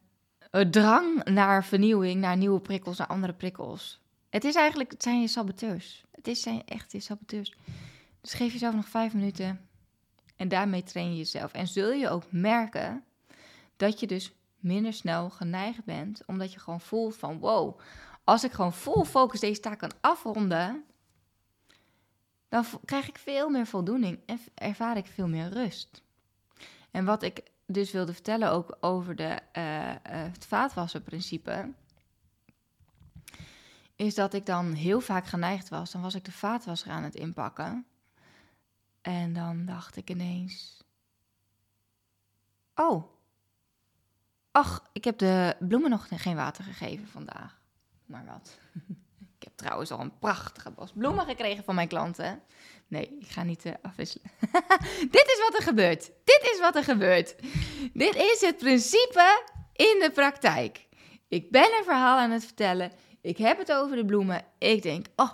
[0.52, 4.02] eh, drang naar vernieuwing, naar nieuwe prikkels, naar andere prikkels.
[4.30, 6.04] Het is eigenlijk, het zijn je saboteurs.
[6.12, 7.54] Het is zijn echt je saboteurs.
[8.22, 9.68] Dus geef jezelf nog vijf minuten
[10.36, 11.54] en daarmee train je jezelf.
[11.54, 13.04] En zul je ook merken
[13.76, 17.80] dat je dus minder snel geneigd bent, omdat je gewoon voelt van wow,
[18.26, 20.84] als ik gewoon vol focus deze taak kan afronden,
[22.50, 26.04] dan krijg ik veel meer voldoening en ervaar ik veel meer rust.
[26.92, 31.74] En wat ik dus wilde vertellen ook over de, uh, het vaatwassenprincipe,
[33.96, 35.92] is dat ik dan heel vaak geneigd was.
[35.92, 37.86] Dan was ik de vaatwasser aan het inpakken.
[39.02, 40.84] En dan dacht ik ineens:
[42.76, 43.04] Oh,
[44.52, 47.64] ach, ik heb de bloemen nog geen water gegeven vandaag
[48.06, 48.58] maar wat.
[49.38, 52.42] ik heb trouwens al een prachtige bos bloemen gekregen van mijn klanten.
[52.88, 54.32] Nee, ik ga niet uh, afwisselen.
[55.18, 56.12] Dit is wat er gebeurt.
[56.24, 57.36] Dit is wat er gebeurt.
[57.94, 60.88] Dit is het principe in de praktijk.
[61.28, 62.92] Ik ben een verhaal aan het vertellen.
[63.22, 64.46] Ik heb het over de bloemen.
[64.58, 65.32] Ik denk, oh,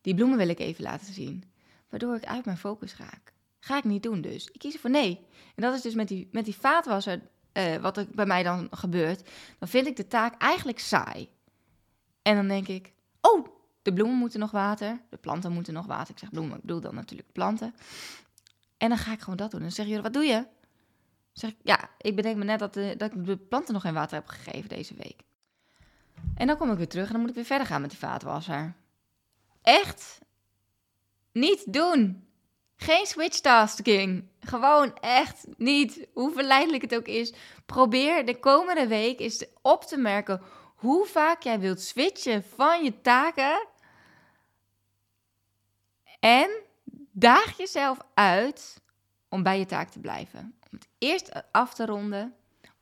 [0.00, 1.44] die bloemen wil ik even laten zien.
[1.90, 3.32] Waardoor ik uit mijn focus raak.
[3.60, 4.48] Ga ik niet doen dus.
[4.52, 5.26] Ik kies ervoor nee.
[5.54, 7.20] En dat is dus met die, met die vaatwasser,
[7.52, 9.28] uh, wat er bij mij dan gebeurt.
[9.58, 11.28] Dan vind ik de taak eigenlijk saai.
[12.26, 13.46] En dan denk ik, oh,
[13.82, 16.10] de bloemen moeten nog water, de planten moeten nog water.
[16.10, 17.74] Ik zeg bloemen, ik bedoel dan natuurlijk planten.
[18.76, 19.60] En dan ga ik gewoon dat doen.
[19.60, 20.46] En dan zeggen jullie, wat doe je?
[21.32, 23.94] Zeg ik, ja, ik bedenk me net dat, de, dat ik de planten nog geen
[23.94, 25.22] water heb gegeven deze week.
[26.34, 27.98] En dan kom ik weer terug en dan moet ik weer verder gaan met die
[27.98, 28.74] vaatwasser.
[29.62, 30.18] Echt
[31.32, 32.26] niet doen.
[32.76, 34.28] Geen switch tasking.
[34.40, 36.06] Gewoon echt niet.
[36.12, 37.34] Hoe verleidelijk het ook is.
[37.66, 40.40] Probeer de komende week eens op te merken
[40.76, 43.66] hoe vaak jij wilt switchen van je taken.
[46.20, 46.50] En
[47.12, 48.80] daag jezelf uit
[49.28, 50.40] om bij je taak te blijven.
[50.40, 52.34] Om het eerst af te ronden.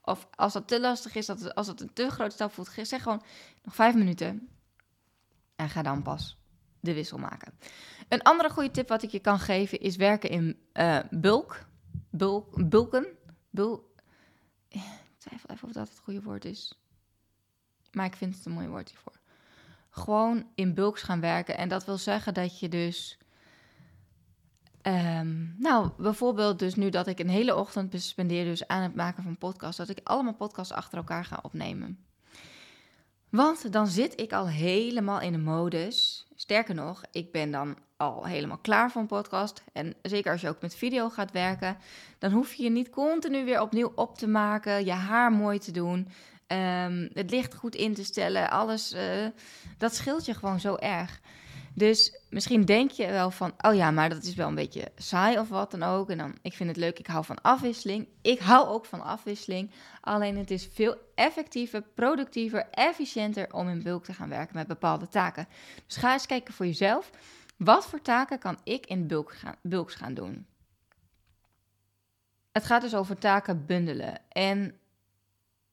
[0.02, 3.22] Of als dat te lastig is, als het een te grote stap voelt, zeg gewoon
[3.62, 4.48] nog vijf minuten.
[5.57, 6.38] En ga dan pas
[6.80, 7.59] de wissel maken.
[8.09, 11.66] Een andere goede tip wat ik je kan geven is werken in uh, bulk.
[12.11, 12.68] bulk.
[12.68, 13.07] Bulken.
[13.50, 13.92] Bul
[14.68, 14.80] ik
[15.18, 16.84] twijfel even of dat het goede woord is
[17.94, 19.18] maar ik vind het een mooi woord hiervoor.
[19.90, 21.57] Gewoon in bulks gaan werken.
[21.57, 23.18] En dat wil zeggen dat je dus.
[24.83, 29.22] Um, nou, bijvoorbeeld dus nu dat ik een hele ochtend spendeer dus aan het maken
[29.22, 32.04] van podcasts, dat ik allemaal podcasts achter elkaar ga opnemen.
[33.28, 36.26] Want dan zit ik al helemaal in de modus.
[36.35, 39.62] Sterker nog, ik ben dan al helemaal klaar voor een podcast.
[39.72, 41.76] En zeker als je ook met video gaat werken,
[42.18, 45.70] dan hoef je je niet continu weer opnieuw op te maken, je haar mooi te
[45.70, 46.09] doen.
[46.46, 49.26] Um, het licht goed in te stellen, alles, uh,
[49.78, 51.20] dat scheelt je gewoon zo erg.
[51.74, 55.38] Dus misschien denk je wel van, oh ja, maar dat is wel een beetje saai
[55.38, 56.11] of wat dan ook.
[56.11, 58.09] En dan, ik vind het leuk, ik hou van afwisseling.
[58.22, 59.70] Ik hou ook van afwisseling.
[60.00, 65.09] Alleen het is veel effectiever, productiever, efficiënter om in bulk te gaan werken met bepaalde
[65.09, 65.48] taken.
[65.87, 67.11] Dus ga eens kijken voor jezelf.
[67.57, 70.46] Wat voor taken kan ik in bulk gaan, bulks gaan doen?
[72.52, 74.18] Het gaat dus over taken bundelen.
[74.28, 74.78] En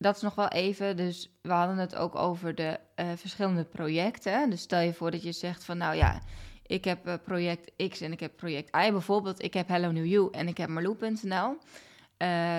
[0.01, 0.97] dat is nog wel even.
[0.97, 4.49] Dus we hadden het ook over de uh, verschillende projecten.
[4.49, 6.21] Dus stel je voor dat je zegt van nou ja,
[6.65, 8.91] ik heb project X en ik heb project Y.
[8.91, 11.57] Bijvoorbeeld, ik heb Hello New You en ik heb Marloe.nl.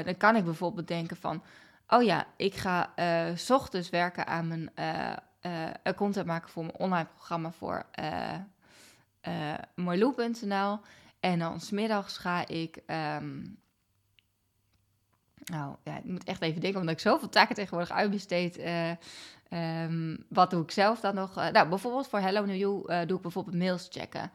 [0.05, 1.43] dan kan ik bijvoorbeeld denken van...
[1.89, 2.93] Oh ja, ik ga
[3.35, 4.71] s ochtends werken aan mijn
[5.97, 8.35] content maken voor mijn online programma voor uh.
[11.21, 12.79] En dan smiddags ga ik...
[12.87, 13.41] Ehm,
[15.45, 18.59] nou ja, ik moet echt even denken, omdat ik zoveel taken tegenwoordig uitbesteed.
[18.59, 18.93] Uh,
[20.29, 21.39] wat doe ik zelf dan nog?
[21.39, 24.31] Uh, nou, bijvoorbeeld voor Hello New You doe ik bijvoorbeeld mails checken.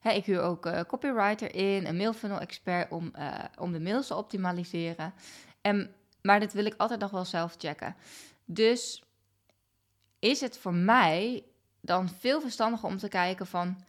[0.00, 3.12] Hè, ik huur ook copywriter in, een mailfunnel expert om,
[3.58, 5.14] om de mails te optimaliseren.
[5.60, 7.96] En, maar dat wil ik altijd nog wel zelf checken.
[8.44, 9.02] Dus
[10.18, 11.44] is het voor mij
[11.80, 13.84] dan veel verstandiger om te kijken van...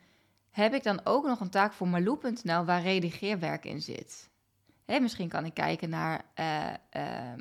[0.51, 4.29] heb ik dan ook nog een taak voor Marloe.nl waar redigeerwerk in zit?
[4.85, 7.33] Misschien kan ik kijken naar uh, uh,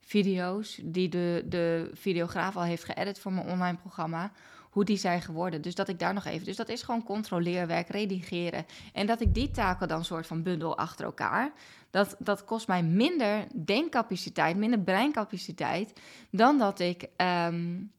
[0.00, 4.32] video's die de, de videograaf al heeft geëdit voor mijn online programma
[4.76, 5.62] hoe die zijn geworden.
[5.62, 6.44] Dus dat ik daar nog even.
[6.44, 8.66] Dus dat is gewoon controleerwerk, redigeren.
[8.92, 11.52] En dat ik die taken dan soort van bundel achter elkaar.
[11.90, 16.00] Dat, dat kost mij minder denkcapaciteit, minder breincapaciteit.
[16.30, 17.92] Dan dat ik um,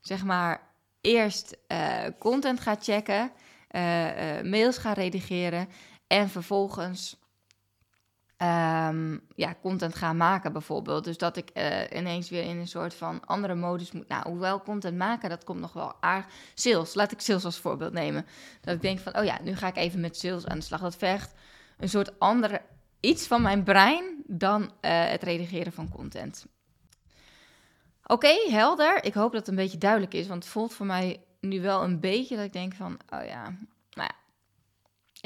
[0.00, 0.60] zeg maar
[1.00, 3.30] eerst uh, content ga checken,
[3.70, 3.80] uh,
[4.42, 5.68] mails ga redigeren
[6.06, 7.21] en vervolgens
[8.42, 11.04] um, ja, content ga maken bijvoorbeeld.
[11.04, 11.50] Dus dat ik
[11.92, 14.08] ineens weer in een soort van andere modus moet.
[14.08, 16.32] Nou, hoewel content maken, dat komt nog wel aardig.
[16.54, 18.26] Sales, laat ik sales als voorbeeld nemen.
[18.60, 20.80] Dat ik denk van, oh ja, nu ga ik even met sales aan de slag.
[20.80, 21.34] Dat vergt
[21.78, 22.60] een soort andere,
[23.00, 26.46] iets van mijn brein dan het redigeren van content.
[28.06, 29.04] Oké, helder.
[29.04, 31.82] Ik hoop dat het een beetje duidelijk is, want het voelt voor mij nu wel
[31.82, 33.42] een beetje dat ik denk van, oh ja,
[33.90, 34.14] nou ja,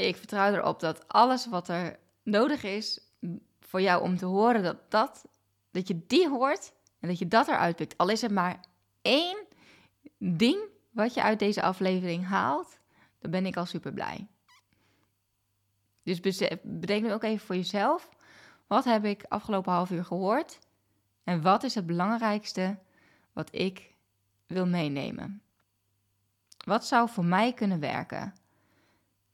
[0.04, 3.00] ik vertrouw erop dat alles wat er nodig is
[3.60, 5.24] voor jou om te horen, dat, dat,
[5.70, 7.98] dat je die hoort en dat je dat eruit pikt.
[7.98, 8.60] Al is het maar
[9.02, 9.46] één
[10.18, 10.58] ding
[10.90, 12.78] wat je uit deze aflevering haalt,
[13.18, 14.26] dan ben ik al super blij.
[16.02, 16.20] Dus
[16.62, 18.08] bedenk nu ook even voor jezelf,
[18.66, 20.58] wat heb ik afgelopen half uur gehoord?
[21.24, 22.78] En wat is het belangrijkste
[23.32, 23.94] wat ik
[24.46, 25.42] wil meenemen?
[26.64, 28.34] Wat zou voor mij kunnen werken?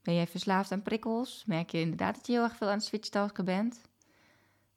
[0.03, 1.45] Ben jij verslaafd aan prikkels?
[1.47, 3.81] Merk je inderdaad dat je heel erg veel aan het switchtasken bent?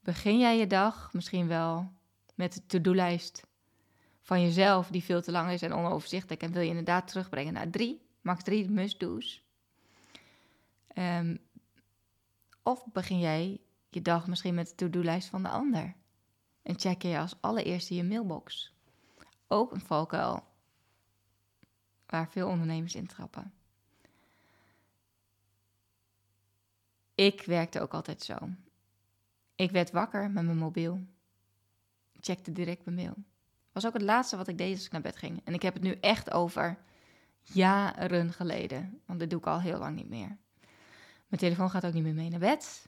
[0.05, 1.91] Begin jij je dag misschien wel
[2.35, 3.47] met de to-do-lijst
[4.21, 7.69] van jezelf die veel te lang is en onoverzichtelijk en wil je inderdaad terugbrengen naar
[7.69, 9.43] drie, max drie must-do's?
[10.97, 11.39] Um,
[12.63, 15.95] of begin jij je dag misschien met de to-do-lijst van de ander?
[16.61, 18.73] En check je als allereerste je mailbox.
[19.47, 20.43] Ook een valkuil
[22.05, 23.53] waar veel ondernemers in trappen.
[27.15, 28.37] Ik werkte ook altijd zo.
[29.55, 30.99] Ik werd wakker met mijn mobiel.
[32.19, 33.13] Checkte direct mijn mail.
[33.71, 35.41] Was ook het laatste wat ik deed als ik naar bed ging.
[35.43, 36.77] En ik heb het nu echt over
[37.41, 39.01] jaren geleden.
[39.05, 40.37] Want dat doe ik al heel lang niet meer.
[41.27, 42.87] Mijn telefoon gaat ook niet meer mee naar bed.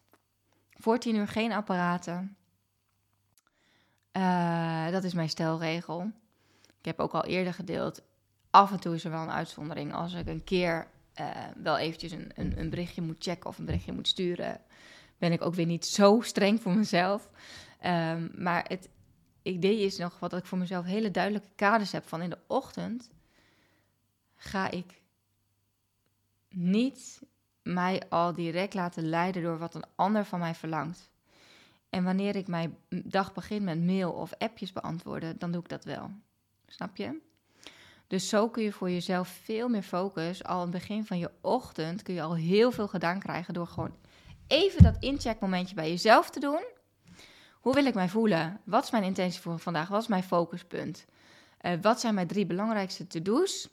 [0.71, 2.38] Voor tien uur geen apparaten.
[4.12, 6.12] Uh, dat is mijn stelregel.
[6.80, 8.01] Ik heb ook al eerder gedeeld.
[8.49, 9.93] Af en toe is er wel een uitzondering.
[9.93, 10.88] Als ik een keer
[11.19, 14.62] uh, wel eventjes een, een, een, berichtje moet checken of een berichtje moet sturen,
[15.17, 17.30] ben ik ook weer niet zo streng voor mezelf.
[17.86, 18.89] Um, maar het
[19.41, 23.10] idee is nog wat ik voor mezelf hele duidelijke kaders heb van in de ochtend
[24.36, 25.01] ga ik
[26.49, 27.21] niet
[27.62, 31.10] mij al direct laten leiden door wat een ander van mij verlangt.
[31.89, 35.84] En wanneer ik mijn dag begin met mail of appjes beantwoorden, dan doe ik dat
[35.84, 36.12] wel.
[36.67, 37.21] Snap je?
[38.08, 40.43] Dus zo kun je voor jezelf veel meer focus.
[40.43, 43.67] Al aan het begin van je ochtend kun je al heel veel gedaan krijgen door
[43.67, 43.95] gewoon
[44.47, 46.63] even dat incheckmomentje bij jezelf te doen.
[47.60, 48.62] Hoe wil ik mij voelen?
[48.63, 49.88] Wat is mijn intentie voor vandaag?
[49.88, 51.05] Wat is mijn focuspunt?
[51.62, 53.69] Uh, wat zijn mijn drie belangrijkste to-do's?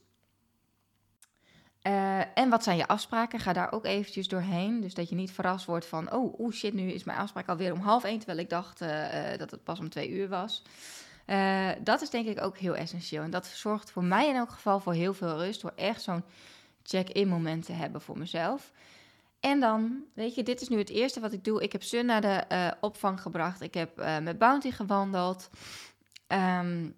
[1.82, 3.40] Uh, en wat zijn je afspraken?
[3.40, 4.80] Ga daar ook eventjes doorheen.
[4.80, 6.12] Dus dat je niet verrast wordt van...
[6.12, 8.18] oh, oh shit, nu is mijn afspraak alweer om half één...
[8.18, 8.88] terwijl ik dacht uh,
[9.38, 10.62] dat het pas om twee uur was.
[11.82, 13.22] Dat is denk ik ook heel essentieel.
[13.22, 15.60] En dat zorgt voor mij in elk geval voor heel veel rust...
[15.60, 16.24] door echt zo'n
[16.82, 18.72] check-in moment te hebben voor mezelf.
[19.44, 21.62] En dan, weet je, dit is nu het eerste wat ik doe.
[21.62, 23.60] Ik heb Sun naar de opvang gebracht.
[23.60, 25.50] Ik heb met Bounty gewandeld...
[26.28, 26.94] Um,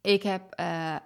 [0.00, 0.96] ik heb uh,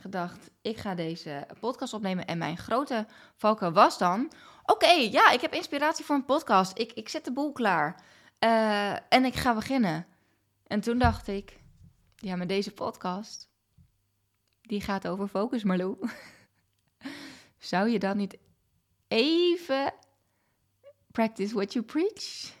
[0.00, 2.26] gedacht, ik ga deze podcast opnemen.
[2.26, 3.06] En mijn grote
[3.36, 4.32] valkuil was dan...
[4.64, 6.78] Oké, ja, ik heb inspiratie voor een podcast.
[6.78, 8.02] Ik, ik zet de boel klaar.
[9.08, 10.06] En ik ga beginnen.
[10.66, 11.60] En toen dacht ik...
[12.16, 13.48] Ja, maar deze podcast...
[14.62, 16.08] Die gaat over focus, Marlou.
[17.58, 18.38] Zou je dan niet
[19.10, 19.92] even...
[21.12, 22.52] Practice what you preach?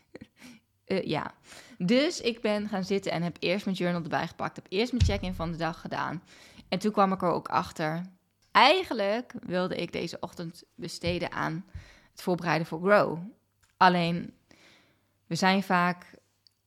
[1.14, 1.34] ja.
[1.78, 4.56] Dus ik ben gaan zitten en heb eerst mijn journal erbij gepakt.
[4.56, 6.22] Heb eerst mijn check-in van de dag gedaan.
[6.68, 8.02] En toen kwam ik er ook achter.
[8.50, 11.64] eigenlijk wilde ik deze ochtend besteden aan
[12.10, 13.18] het voorbereiden voor Grow.
[13.76, 14.34] Alleen,
[15.26, 16.14] we zijn vaak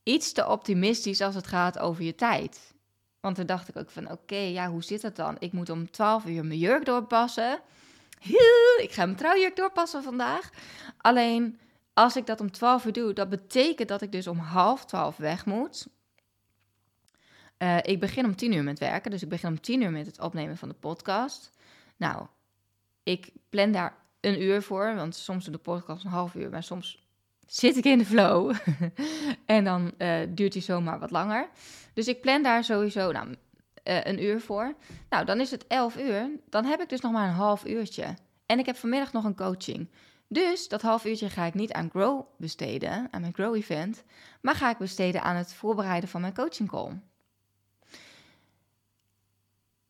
[0.04, 2.74] iets te optimistisch als het gaat over je tijd.
[3.20, 5.36] Want dan dacht ik ook van, oké, ja, hoe zit het dan?
[5.40, 7.60] Ik moet om 12 uur mijn jurk doorpassen.
[8.78, 10.50] Ik ga mijn trouwjurk doorpassen vandaag.
[10.98, 11.60] Alleen,
[11.94, 15.18] als ik dat om 12 uur doe, dat betekent dat ik dus om half 12
[15.18, 15.88] weg moet.
[17.58, 20.06] Uh, ik begin om 10 uur met werken, dus ik begin om 10 uur met
[20.06, 21.50] het opnemen van de podcast.
[21.98, 22.26] Nou,
[23.04, 26.64] ik plan daar een uur voor, want soms doe de podcast een half uur, maar
[26.64, 27.08] soms
[27.48, 28.56] zit ik in de flow.
[29.46, 31.50] en dan uh, duurt die zomaar wat langer.
[31.94, 33.36] Dus ik plan daar sowieso nou,
[33.84, 34.76] uh, een uur voor.
[35.10, 36.30] Nou, dan is het 11 uur.
[36.50, 38.16] Dan heb ik dus nog maar een half uurtje.
[38.46, 39.90] En ik heb vanmiddag nog een coaching.
[40.28, 44.04] Dus dat half uurtje ga ik niet aan Grow besteden, aan mijn Grow event,
[44.42, 47.00] maar ga ik besteden aan het voorbereiden van mijn coaching call.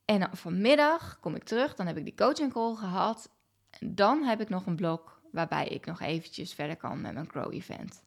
[0.06, 3.30] En vanmiddag kom ik terug, dan heb ik die coaching call gehad.
[3.70, 7.30] En dan heb ik nog een blok waarbij ik nog eventjes verder kan met mijn
[7.30, 8.04] Grow event.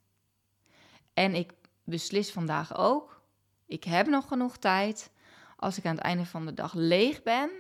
[1.15, 1.53] En ik
[1.85, 3.23] beslis vandaag ook,
[3.67, 5.11] ik heb nog genoeg tijd.
[5.67, 7.51] Als ik aan het einde van de dag leeg ben,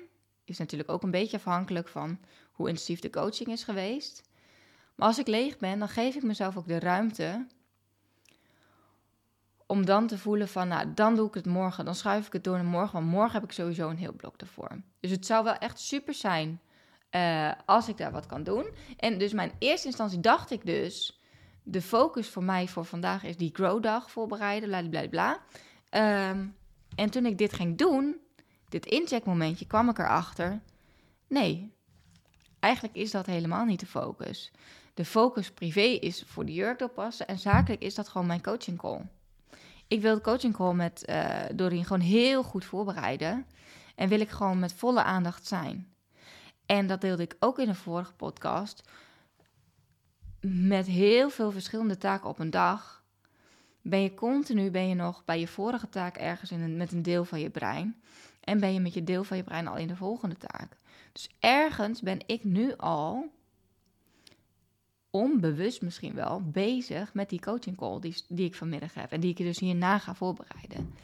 [0.44, 2.18] is natuurlijk ook een beetje afhankelijk van
[2.52, 4.22] hoe intensief de coaching is geweest.
[4.94, 7.46] Maar als ik leeg ben, dan geef ik mezelf ook de ruimte
[9.66, 11.84] om dan te voelen van, nou, dan doe ik het morgen.
[11.84, 14.36] Dan schuif ik het door naar morgen, want morgen heb ik sowieso een heel blok
[14.36, 14.80] ervoor.
[15.00, 16.60] Dus het zou wel echt super zijn
[17.10, 18.66] uh, als ik daar wat kan doen.
[18.96, 21.20] En dus mijn eerste instantie dacht ik dus,
[21.62, 25.40] de focus voor mij voor vandaag is die grow-dag voorbereiden, bla bla bla.
[26.30, 26.56] Um,
[26.94, 28.16] en toen ik dit ging doen,
[28.68, 30.60] dit incheckmomentje, kwam ik erachter,
[31.28, 31.72] nee,
[32.60, 34.52] eigenlijk is dat helemaal niet de focus.
[34.94, 38.78] De focus privé is voor de jurk oppassen en zakelijk is dat gewoon mijn coaching
[38.78, 39.00] call.
[39.88, 43.46] Ik wil de coaching call met uh, gewoon heel goed voorbereiden.
[43.94, 45.94] En wil ik gewoon met volle aandacht zijn.
[46.66, 48.88] En dat deelde ik ook in een vorige podcast.
[50.40, 53.04] Met heel veel verschillende taken op een dag.
[53.88, 57.24] Ben je continu ben je nog bij je vorige taak ergens in met een deel
[57.24, 58.02] van je brein.
[58.40, 60.76] En ben je met je deel van je brein al in de volgende taak.
[61.12, 63.32] Dus ergens ben ik nu al
[65.10, 69.12] onbewust misschien wel bezig met die coaching call die, die ik vanmiddag heb.
[69.12, 70.94] En die ik dus hierna ga voorbereiden.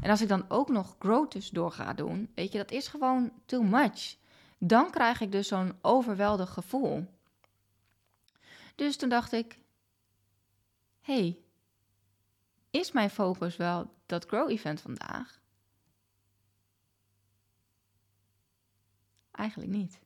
[0.00, 3.32] En als ik dan ook nog growth door ga doen, weet je, dat is gewoon
[3.46, 4.16] too much.
[4.58, 7.06] Dan krijg ik dus zo'n overweldig gevoel.
[8.74, 9.58] Dus toen dacht ik,
[11.00, 11.41] hey,
[12.72, 15.40] is mijn focus wel dat grow event vandaag?
[19.30, 20.00] Eigenlijk niet.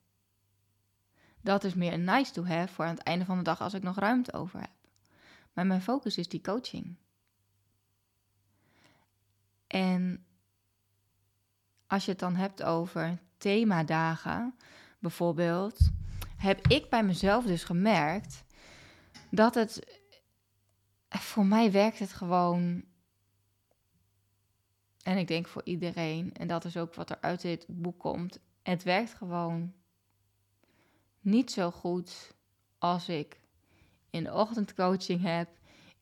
[1.41, 3.75] Dat is meer een nice to have voor aan het einde van de dag als
[3.75, 4.71] ik nog ruimte over heb.
[5.53, 6.97] Maar mijn focus is die coaching.
[9.67, 10.27] En
[11.87, 14.55] als je het dan hebt over themadagen,
[14.99, 15.91] bijvoorbeeld,
[16.37, 18.45] heb ik bij mezelf dus gemerkt
[19.31, 19.96] dat het
[21.09, 22.85] voor mij werkt het gewoon.
[25.03, 28.39] En ik denk voor iedereen, en dat is ook wat er uit dit boek komt.
[28.63, 29.73] Het werkt gewoon
[31.21, 32.35] niet zo goed
[32.79, 33.41] als ik
[34.11, 35.49] in de ochtend coaching heb,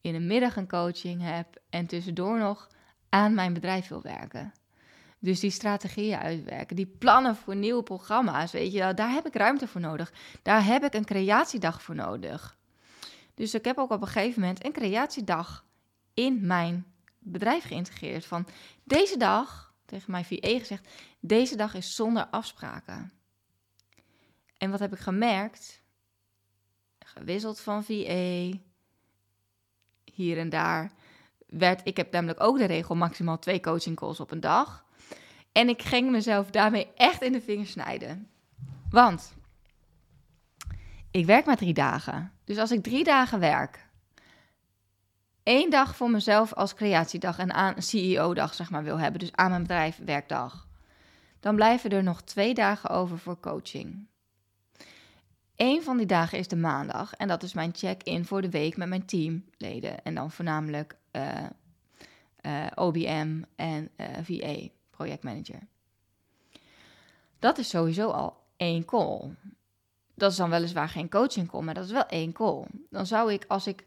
[0.01, 2.69] in de middag een coaching heb en tussendoor nog
[3.09, 4.53] aan mijn bedrijf wil werken.
[5.19, 9.69] Dus die strategieën uitwerken, die plannen voor nieuwe programma's, weet je, daar heb ik ruimte
[9.69, 10.13] voor nodig.
[10.43, 12.57] Daar heb ik een creatiedag voor nodig.
[13.35, 15.65] Dus ik heb ook op een gegeven moment een creatiedag
[16.15, 18.27] in mijn bedrijf geïntegreerd.
[18.27, 18.47] Van
[18.85, 20.89] deze dag, tegen mijn VE gezegd,
[21.21, 23.13] deze dag is zonder afspraken.
[24.59, 25.83] En wat heb ik gemerkt?
[26.99, 28.51] Gewisseld van VA,
[30.05, 30.93] hier en daar.
[31.47, 34.85] Werd, ik heb namelijk ook de regel maximaal twee coaching calls op een dag.
[35.53, 38.31] En ik ging mezelf daarmee echt in de vingers snijden.
[38.91, 39.35] Want
[41.15, 42.33] ik werk maar drie dagen.
[42.45, 43.89] Dus als ik drie dagen werk,
[45.43, 49.51] één dag voor mezelf als creatiedag en aan CEO-dag zeg maar wil hebben, dus aan
[49.51, 50.69] mijn bedrijf werkdag,
[51.41, 54.07] dan blijven er nog twee dagen over voor coaching.
[55.57, 58.77] Eén van die dagen is de maandag en dat is mijn check-in voor de week
[58.77, 61.45] met mijn teamleden en dan voornamelijk eh,
[62.37, 65.61] eh, OBM en eh, VA, projectmanager.
[67.39, 69.37] Dat is sowieso al één call
[70.15, 72.65] dat is dan weliswaar geen coaching call, maar dat is wel één call.
[72.91, 73.87] Dan zou ik, als ik,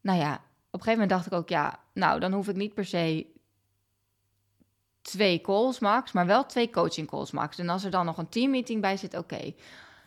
[0.00, 0.40] nou ja, op
[0.70, 3.26] een gegeven moment dacht ik ook, ja, nou, dan hoef ik niet per se
[5.02, 7.58] twee calls max, maar wel twee coaching calls max.
[7.58, 9.54] En als er dan nog een teammeeting bij zit, oké.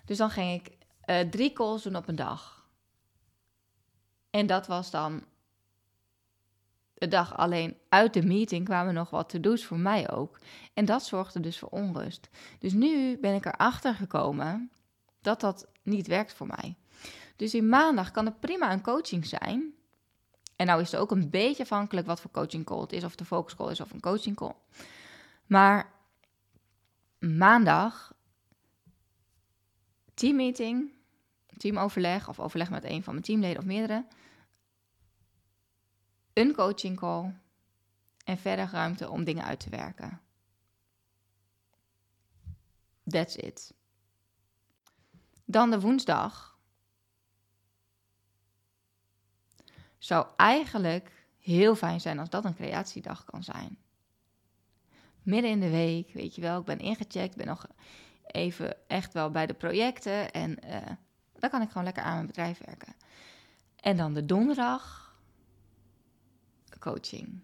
[0.05, 2.65] Dus dan ging ik uh, drie calls doen op een dag.
[4.29, 5.23] En dat was dan
[6.93, 7.37] de dag.
[7.37, 10.39] Alleen uit de meeting kwamen nog wat to-do's voor mij ook.
[10.73, 12.29] En dat zorgde dus voor onrust.
[12.59, 14.71] Dus nu ben ik erachter gekomen
[15.21, 16.75] dat dat niet werkt voor mij.
[17.35, 19.73] Dus in maandag kan het prima een coaching zijn.
[20.55, 23.15] En nou is het ook een beetje afhankelijk wat voor coaching call het is, of
[23.15, 24.55] de focus call is of een coaching call.
[25.45, 25.93] Maar
[27.19, 28.13] maandag
[30.13, 30.91] teammeeting,
[31.57, 34.05] teamoverleg of overleg met een van mijn teamleden of meerdere.
[36.33, 37.35] Een coaching call
[38.23, 40.21] en verder ruimte om dingen uit te werken.
[43.03, 43.73] That's it.
[45.51, 46.57] Dan de woensdag.
[49.97, 53.77] Zou eigenlijk heel fijn zijn als dat een creatiedag kan zijn.
[55.23, 57.67] Midden in de week, weet je wel, ik ben ingecheckt, ben nog
[58.25, 60.77] even echt wel bij de projecten en uh,
[61.39, 62.95] dan kan ik gewoon lekker aan mijn bedrijf werken.
[63.75, 65.15] En dan de donderdag
[66.79, 67.39] coaching.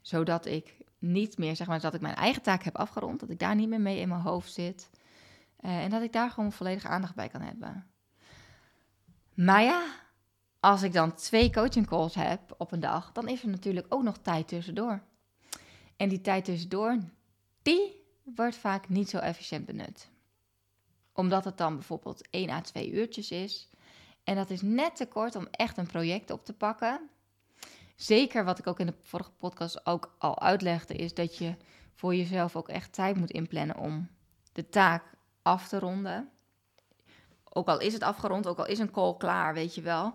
[0.00, 3.38] Zodat ik niet meer, zeg maar, dat ik mijn eigen taak heb afgerond, dat ik
[3.38, 4.90] daar niet meer mee in mijn hoofd zit.
[5.60, 7.86] Uh, en dat ik daar gewoon volledige aandacht bij kan hebben.
[9.34, 9.86] Maar ja,
[10.60, 14.02] als ik dan twee coaching calls heb op een dag, dan is er natuurlijk ook
[14.02, 15.02] nog tijd tussendoor.
[15.96, 16.98] En die tijd tussendoor,
[17.62, 20.10] die wordt vaak niet zo efficiënt benut.
[21.12, 23.68] Omdat het dan bijvoorbeeld 1 à 2 uurtjes is.
[24.24, 27.10] En dat is net te kort om echt een project op te pakken.
[27.96, 31.56] Zeker wat ik ook in de vorige podcast ook al uitlegde, is dat je
[31.94, 34.08] voor jezelf ook echt tijd moet inplannen om
[34.52, 35.15] de taak
[35.46, 36.30] af te ronden.
[37.44, 40.14] Ook al is het afgerond, ook al is een call klaar, weet je wel.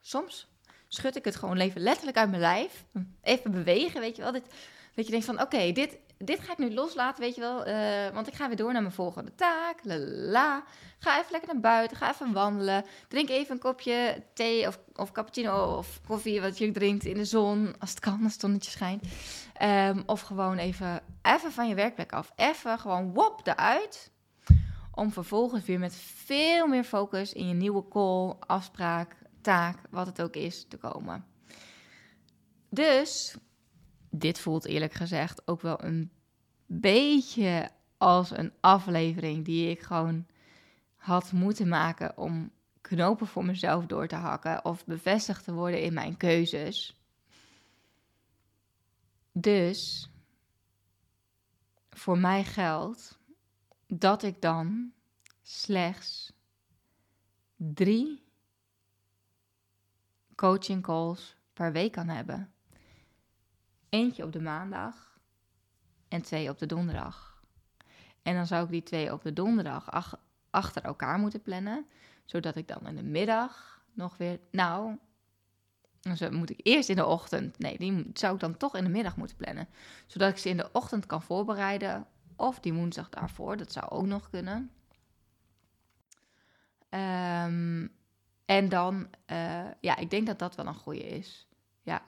[0.00, 0.48] Soms
[0.88, 2.84] schud ik het gewoon even letterlijk uit mijn lijf.
[3.22, 4.32] Even bewegen, weet je wel.
[4.32, 4.54] Dit,
[4.94, 7.68] dat je denkt van, oké, dit, dit ga ik nu loslaten, weet je wel.
[7.68, 9.80] Uh, want ik ga weer door naar mijn volgende taak.
[9.84, 10.64] La,
[11.02, 12.84] Ga even lekker naar buiten, ga even wandelen.
[13.08, 17.24] Drink even een kopje thee of, of cappuccino of koffie, wat je drinkt in de
[17.24, 17.74] zon.
[17.78, 19.04] Als het kan, als het zonnetje schijnt.
[19.62, 22.32] Um, of gewoon even, even van je werkplek af.
[22.36, 24.10] Even gewoon wop eruit.
[24.94, 25.94] Om vervolgens weer met
[26.24, 31.24] veel meer focus in je nieuwe call, afspraak, taak, wat het ook is, te komen.
[32.70, 33.36] Dus
[34.14, 36.12] dit voelt eerlijk gezegd ook wel een
[36.66, 40.26] beetje als een aflevering die ik gewoon
[40.96, 42.50] had moeten maken om
[42.80, 46.96] knopen voor mezelf door te hakken of bevestigd te worden in mijn keuzes.
[49.32, 50.10] Dus
[51.90, 53.18] voor mij geldt
[53.86, 54.92] dat ik dan
[55.42, 56.32] slechts
[57.56, 58.22] drie
[60.34, 62.51] coaching calls per week kan hebben.
[63.92, 65.18] Eentje op de maandag
[66.08, 67.42] en twee op de donderdag.
[68.22, 70.20] En dan zou ik die twee op de donderdag ach
[70.50, 71.86] achter elkaar moeten plannen,
[72.24, 74.40] zodat ik dan in de middag nog weer.
[74.50, 74.98] Nou,
[76.00, 77.58] dan moet ik eerst in de ochtend.
[77.58, 79.68] Nee, die zou ik dan toch in de middag moeten plannen.
[80.06, 82.06] Zodat ik ze in de ochtend kan voorbereiden.
[82.36, 83.56] Of die woensdag daarvoor.
[83.56, 84.70] Dat zou ook nog kunnen.
[86.90, 87.92] Um,
[88.44, 91.46] en dan, uh, ja, ik denk dat dat wel een goede is.
[91.82, 92.02] Ja,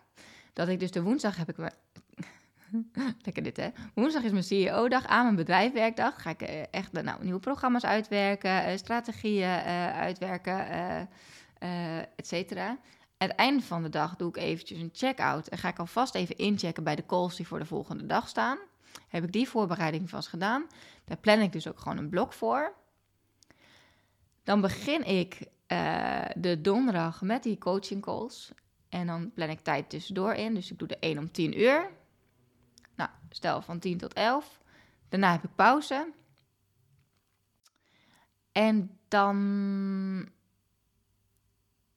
[0.54, 1.56] dat ik dus de woensdag heb ik.
[3.24, 3.68] Lekker dit, hè?
[3.94, 6.22] Woensdag is mijn CEO-dag, aan mijn bedrijfwerkdag.
[6.22, 9.48] Ga ik uh, echt nou, nieuwe programma's uitwerken, uh, strategieën
[9.92, 10.68] uitwerken,
[12.16, 12.78] et cetera.
[13.18, 16.36] het einde van de dag doe ik eventjes een check-out en ga ik alvast even
[16.36, 18.58] inchecken bij de calls die voor de volgende dag staan.
[19.08, 20.66] Heb ik die voorbereiding vast gedaan.
[21.04, 22.74] Daar plan ik dus ook gewoon een blok voor.
[24.42, 25.38] Dan begin ik
[26.36, 28.52] de donderdag met die coaching calls.
[28.94, 30.54] En dan plan ik tijd tussendoor in.
[30.54, 31.90] Dus ik doe de 1 om 10 uur.
[32.94, 34.60] Nou, stel van 10 tot 11.
[35.08, 36.12] Daarna heb ik pauze.
[38.52, 40.28] En dan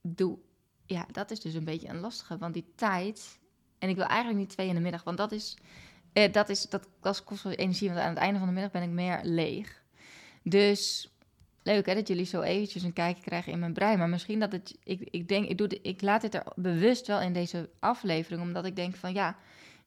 [0.01, 0.37] doe.
[0.85, 2.37] Ja, dat is dus een beetje een lastige.
[2.37, 3.39] Want die tijd.
[3.79, 5.03] En ik wil eigenlijk niet twee in de middag.
[5.03, 5.57] Want dat is.
[6.13, 7.89] Eh, dat, is dat, dat kost wel energie.
[7.89, 9.83] Want aan het einde van de middag ben ik meer leeg.
[10.43, 11.11] Dus
[11.67, 13.97] leuk hè, dat jullie zo eventjes een kijkje krijgen in mijn brein.
[13.97, 17.21] Maar misschien dat het, ik, ik denk, ik, doe ik laat dit er bewust wel
[17.21, 19.37] in deze aflevering, omdat ik denk van ja,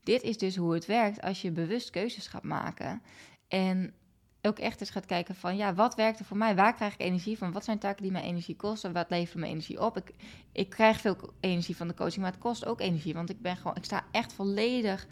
[0.02, 3.02] dit is dus hoe het werkt als je bewust keuzes gaat maken.
[3.48, 3.94] En
[4.42, 6.54] ook echt eens gaat kijken van ja, wat werkt er voor mij?
[6.54, 7.52] Waar krijg ik energie van?
[7.52, 8.92] Wat zijn taken die mij energie kosten?
[8.92, 9.96] Wat levert me energie op?
[9.96, 10.14] Ik,
[10.52, 13.14] ik krijg veel energie van de coaching, maar het kost ook energie.
[13.14, 15.06] Want ik ben gewoon, ik sta echt volledig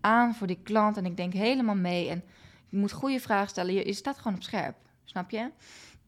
[0.00, 2.08] aan voor die klant en ik denk helemaal mee.
[2.08, 2.22] En
[2.68, 3.74] je moet goede vragen stellen.
[3.74, 4.76] Je, je staat gewoon op scherp.
[5.04, 5.50] Snap je?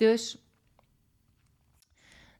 [0.03, 0.39] Dus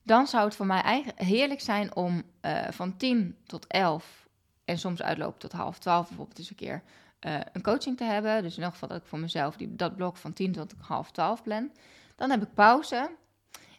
[0.03, 4.29] dan zou het voor mij eigenlijk heerlijk zijn om uh, van 10 tot 11
[4.65, 6.83] en soms uitlopen tot half 12 bijvoorbeeld eens een keer
[7.21, 8.43] uh, een coaching te hebben.
[8.43, 11.11] Dus in elk geval dat ik voor mezelf die, dat blok van 10 tot half
[11.11, 11.71] 12 plan.
[12.17, 13.11] Dan heb ik pauze.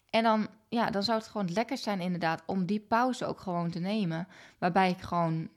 [0.09, 3.69] En dan, ja, dan zou het gewoon lekker zijn inderdaad om die pauze ook gewoon
[3.69, 4.27] te nemen.
[4.57, 5.49] Waarbij ik gewoon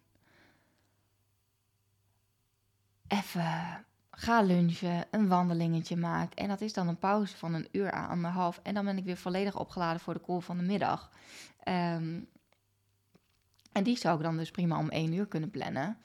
[3.09, 3.85] even
[4.19, 6.35] ga lunchen, een wandelingetje maak.
[6.35, 8.61] En dat is dan een pauze van een uur aan anderhalf.
[8.63, 11.11] En dan ben ik weer volledig opgeladen voor de call van de middag.
[11.63, 12.21] Ehm,
[13.73, 15.99] en die zou ik dan dus prima om één uur kunnen plannen.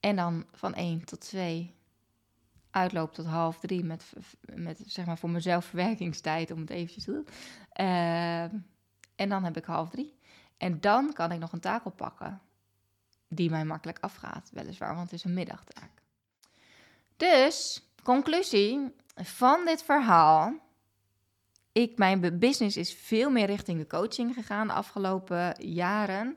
[0.00, 1.74] En dan van één tot twee
[2.70, 4.12] uitloop tot half drie met,
[4.54, 7.26] met zeg maar voor mezelf verwerkingstijd, om het eventjes te doen.
[7.72, 8.56] Ehm,
[9.16, 10.18] en dan heb ik half drie.
[10.56, 12.40] En dan kan ik nog een taak oppakken
[13.28, 15.99] die mij makkelijk afgaat, weliswaar, want het is een middagtaak.
[17.20, 20.58] Dus, conclusie van dit verhaal.
[21.72, 26.36] Ik, mijn business is veel meer richting de coaching gegaan de afgelopen jaren.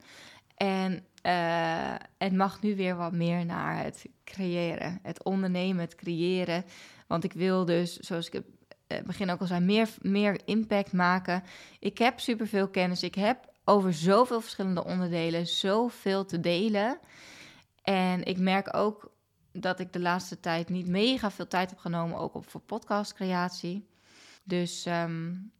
[0.55, 6.65] En uh, het mag nu weer wat meer naar het creëren, het ondernemen, het creëren.
[7.07, 8.43] Want ik wil dus, zoals ik
[8.87, 11.43] het begin ook al zei, meer, meer impact maken.
[11.79, 13.03] Ik heb superveel kennis.
[13.03, 16.99] Ik heb over zoveel verschillende onderdelen zoveel te delen.
[17.81, 19.12] En ik merk ook
[19.53, 23.87] dat ik de laatste tijd niet mega veel tijd heb genomen, ook op voor podcastcreatie.
[24.43, 25.51] Dus um,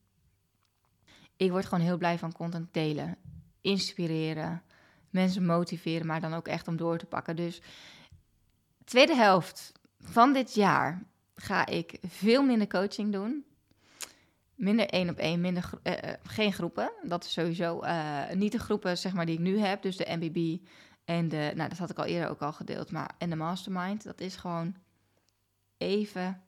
[1.36, 3.18] ik word gewoon heel blij van content delen,
[3.62, 4.64] inspireren,
[5.10, 7.36] mensen motiveren, maar dan ook echt om door te pakken.
[7.36, 7.62] Dus
[8.84, 11.04] tweede helft van dit jaar
[11.36, 13.46] ga ik veel minder coaching doen.
[14.56, 16.92] Minder één op één, minder uh, geen groepen.
[17.04, 19.82] Dat is sowieso uh, niet de groepen zeg maar, die ik nu heb.
[19.82, 20.68] Dus de MBB
[21.06, 24.04] en de, nou dat had ik al eerder ook al gedeeld, maar en de mastermind.
[24.04, 24.76] Dat is gewoon
[25.78, 26.42] even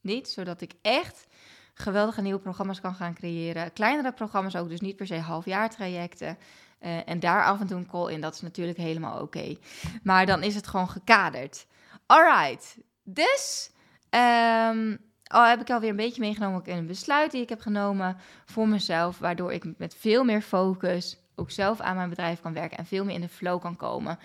[0.00, 1.26] niet, zodat ik echt
[1.74, 3.72] geweldige nieuwe programma's kan gaan creëren.
[3.72, 6.38] Kleinere programma's ook, dus niet per se halfjaartrajecten.
[6.80, 9.56] Uh, en daar af en toe een call in, dat is natuurlijk helemaal oké.
[10.02, 11.66] Maar dan is het gewoon gekaderd.
[12.06, 13.70] Alright, dus
[14.10, 18.16] um, al heb ik alweer een beetje meegenomen in een besluit die ik heb genomen
[18.44, 22.78] voor mezelf, waardoor ik met veel meer focus ook zelf aan mijn bedrijf kan werken
[22.78, 24.18] en veel meer in de flow kan komen.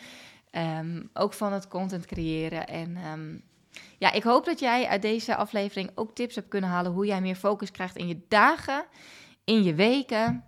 [0.52, 2.68] Um, ook van het content creëren.
[2.68, 3.44] En um,
[3.98, 7.22] ja, ik hoop dat jij uit deze aflevering ook tips hebt kunnen halen hoe jij
[7.22, 8.86] meer focus krijgt in je dagen,
[9.44, 10.44] in je weken.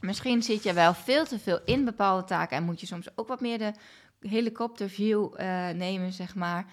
[0.00, 3.28] Misschien zit je wel veel te veel in bepaalde taken en moet je soms ook
[3.28, 3.72] wat meer de
[4.20, 6.66] helikopterview uh, nemen, zeg maar.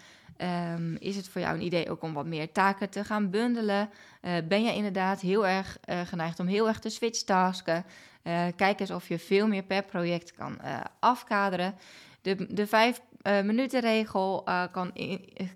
[0.74, 3.90] Um, is het voor jou een idee ook om wat meer taken te gaan bundelen?
[4.22, 7.86] Uh, ben je inderdaad heel erg uh, geneigd om heel erg te switchtasken?
[8.24, 10.60] Uh, kijk eens of je veel meer per project kan
[11.00, 11.76] afkaderen.
[12.22, 14.44] De, de vijf minuten regel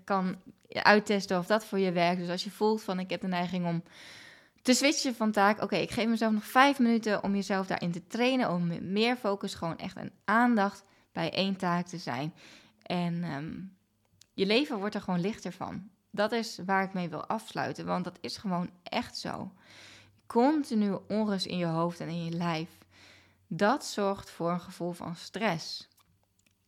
[0.04, 0.36] kan,
[0.68, 2.20] uittesten of dat voor je werkt.
[2.20, 3.82] Dus als je voelt van ik heb de neiging om
[4.62, 5.62] te switchen van taak.
[5.62, 8.50] Oké, ik geef mezelf nog vijf minuten om jezelf daarin te trainen.
[8.50, 12.34] Om meer focus gewoon echt een aandacht bij één taak te zijn.
[12.82, 13.76] En um,
[14.34, 15.88] je leven wordt er gewoon lichter van.
[16.10, 19.52] Dat is waar ik mee wil afsluiten, want dat is gewoon echt zo.
[20.28, 22.70] Continu onrust in je hoofd en in je lijf.
[23.46, 25.88] Dat zorgt voor een gevoel van stress.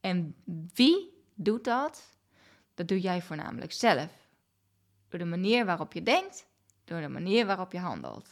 [0.00, 0.34] En
[0.74, 2.02] wie doet dat?
[2.74, 4.10] Dat doe jij voornamelijk zelf.
[5.08, 6.46] Door de manier waarop je denkt,
[6.84, 8.28] door de manier waarop je handelt.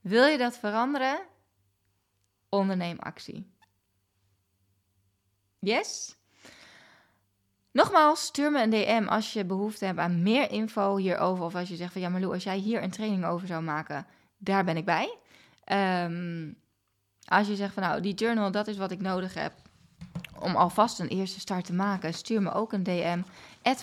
[0.00, 1.20] Wil je dat veranderen?
[2.48, 3.50] Onderneem actie.
[5.58, 6.16] Yes?
[7.70, 11.44] Nogmaals, stuur me een DM als je behoefte hebt aan meer info hierover.
[11.44, 14.06] Of als je zegt van ja, Marlou, als jij hier een training over zou maken,
[14.36, 15.18] daar ben ik bij.
[16.04, 16.56] Um,
[17.24, 19.52] als je zegt van nou, die journal, dat is wat ik nodig heb
[20.40, 23.20] om alvast een eerste start te maken, stuur me ook een DM.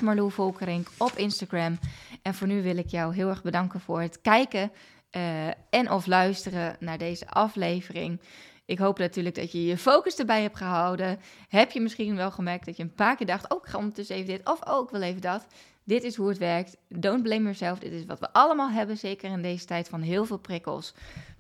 [0.02, 1.80] Marlou Volkerink op Instagram.
[2.22, 4.72] En voor nu wil ik jou heel erg bedanken voor het kijken
[5.12, 8.22] uh, en of luisteren naar deze aflevering.
[8.66, 11.20] Ik hoop natuurlijk dat je je focus erbij hebt gehouden.
[11.48, 14.16] Heb je misschien wel gemerkt dat je een paar keer dacht: oh, ik ga ondertussen
[14.16, 14.50] even dit.
[14.50, 15.46] Of oh, ik wil even dat.
[15.84, 16.78] Dit is hoe het werkt.
[16.88, 17.80] Don't blame yourself.
[17.80, 20.94] Dit is wat we allemaal hebben, zeker in deze tijd van heel veel prikkels.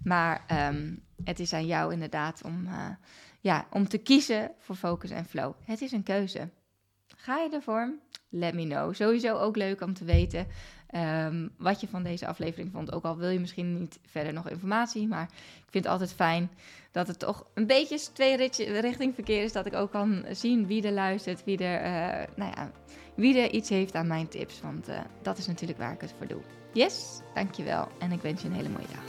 [0.04, 2.90] Maar um, het is aan jou inderdaad om, uh,
[3.40, 5.54] ja, om te kiezen voor focus en flow.
[5.66, 6.50] Het is een keuze.
[7.16, 7.94] Ga je ervoor?
[8.30, 8.94] Let me know.
[8.94, 10.48] Sowieso ook leuk om te weten
[10.96, 12.92] um, wat je van deze aflevering vond.
[12.92, 15.08] Ook al wil je misschien niet verder nog informatie.
[15.08, 15.24] Maar
[15.66, 16.50] ik vind het altijd fijn
[16.92, 18.36] dat het toch een beetje twee
[18.80, 19.52] richting verkeer is.
[19.52, 22.72] Dat ik ook kan zien wie er luistert, wie er, uh, nou ja,
[23.16, 24.62] wie er iets heeft aan mijn tips.
[24.62, 26.42] Want uh, dat is natuurlijk waar ik het voor doe.
[26.74, 27.88] Yes, dankjewel.
[28.00, 29.04] En ik wens je een hele mooie dag.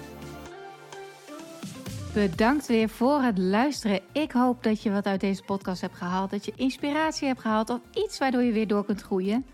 [2.14, 4.00] Bedankt weer voor het luisteren.
[4.12, 6.30] Ik hoop dat je wat uit deze podcast hebt gehaald.
[6.30, 9.46] Dat je inspiratie hebt gehaald of iets waardoor je weer door kunt groeien.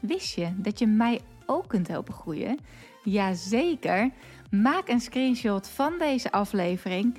[0.00, 2.58] Wist je dat je mij ook kunt helpen groeien?
[3.04, 4.10] Jazeker.
[4.50, 7.18] Maak een screenshot van deze aflevering.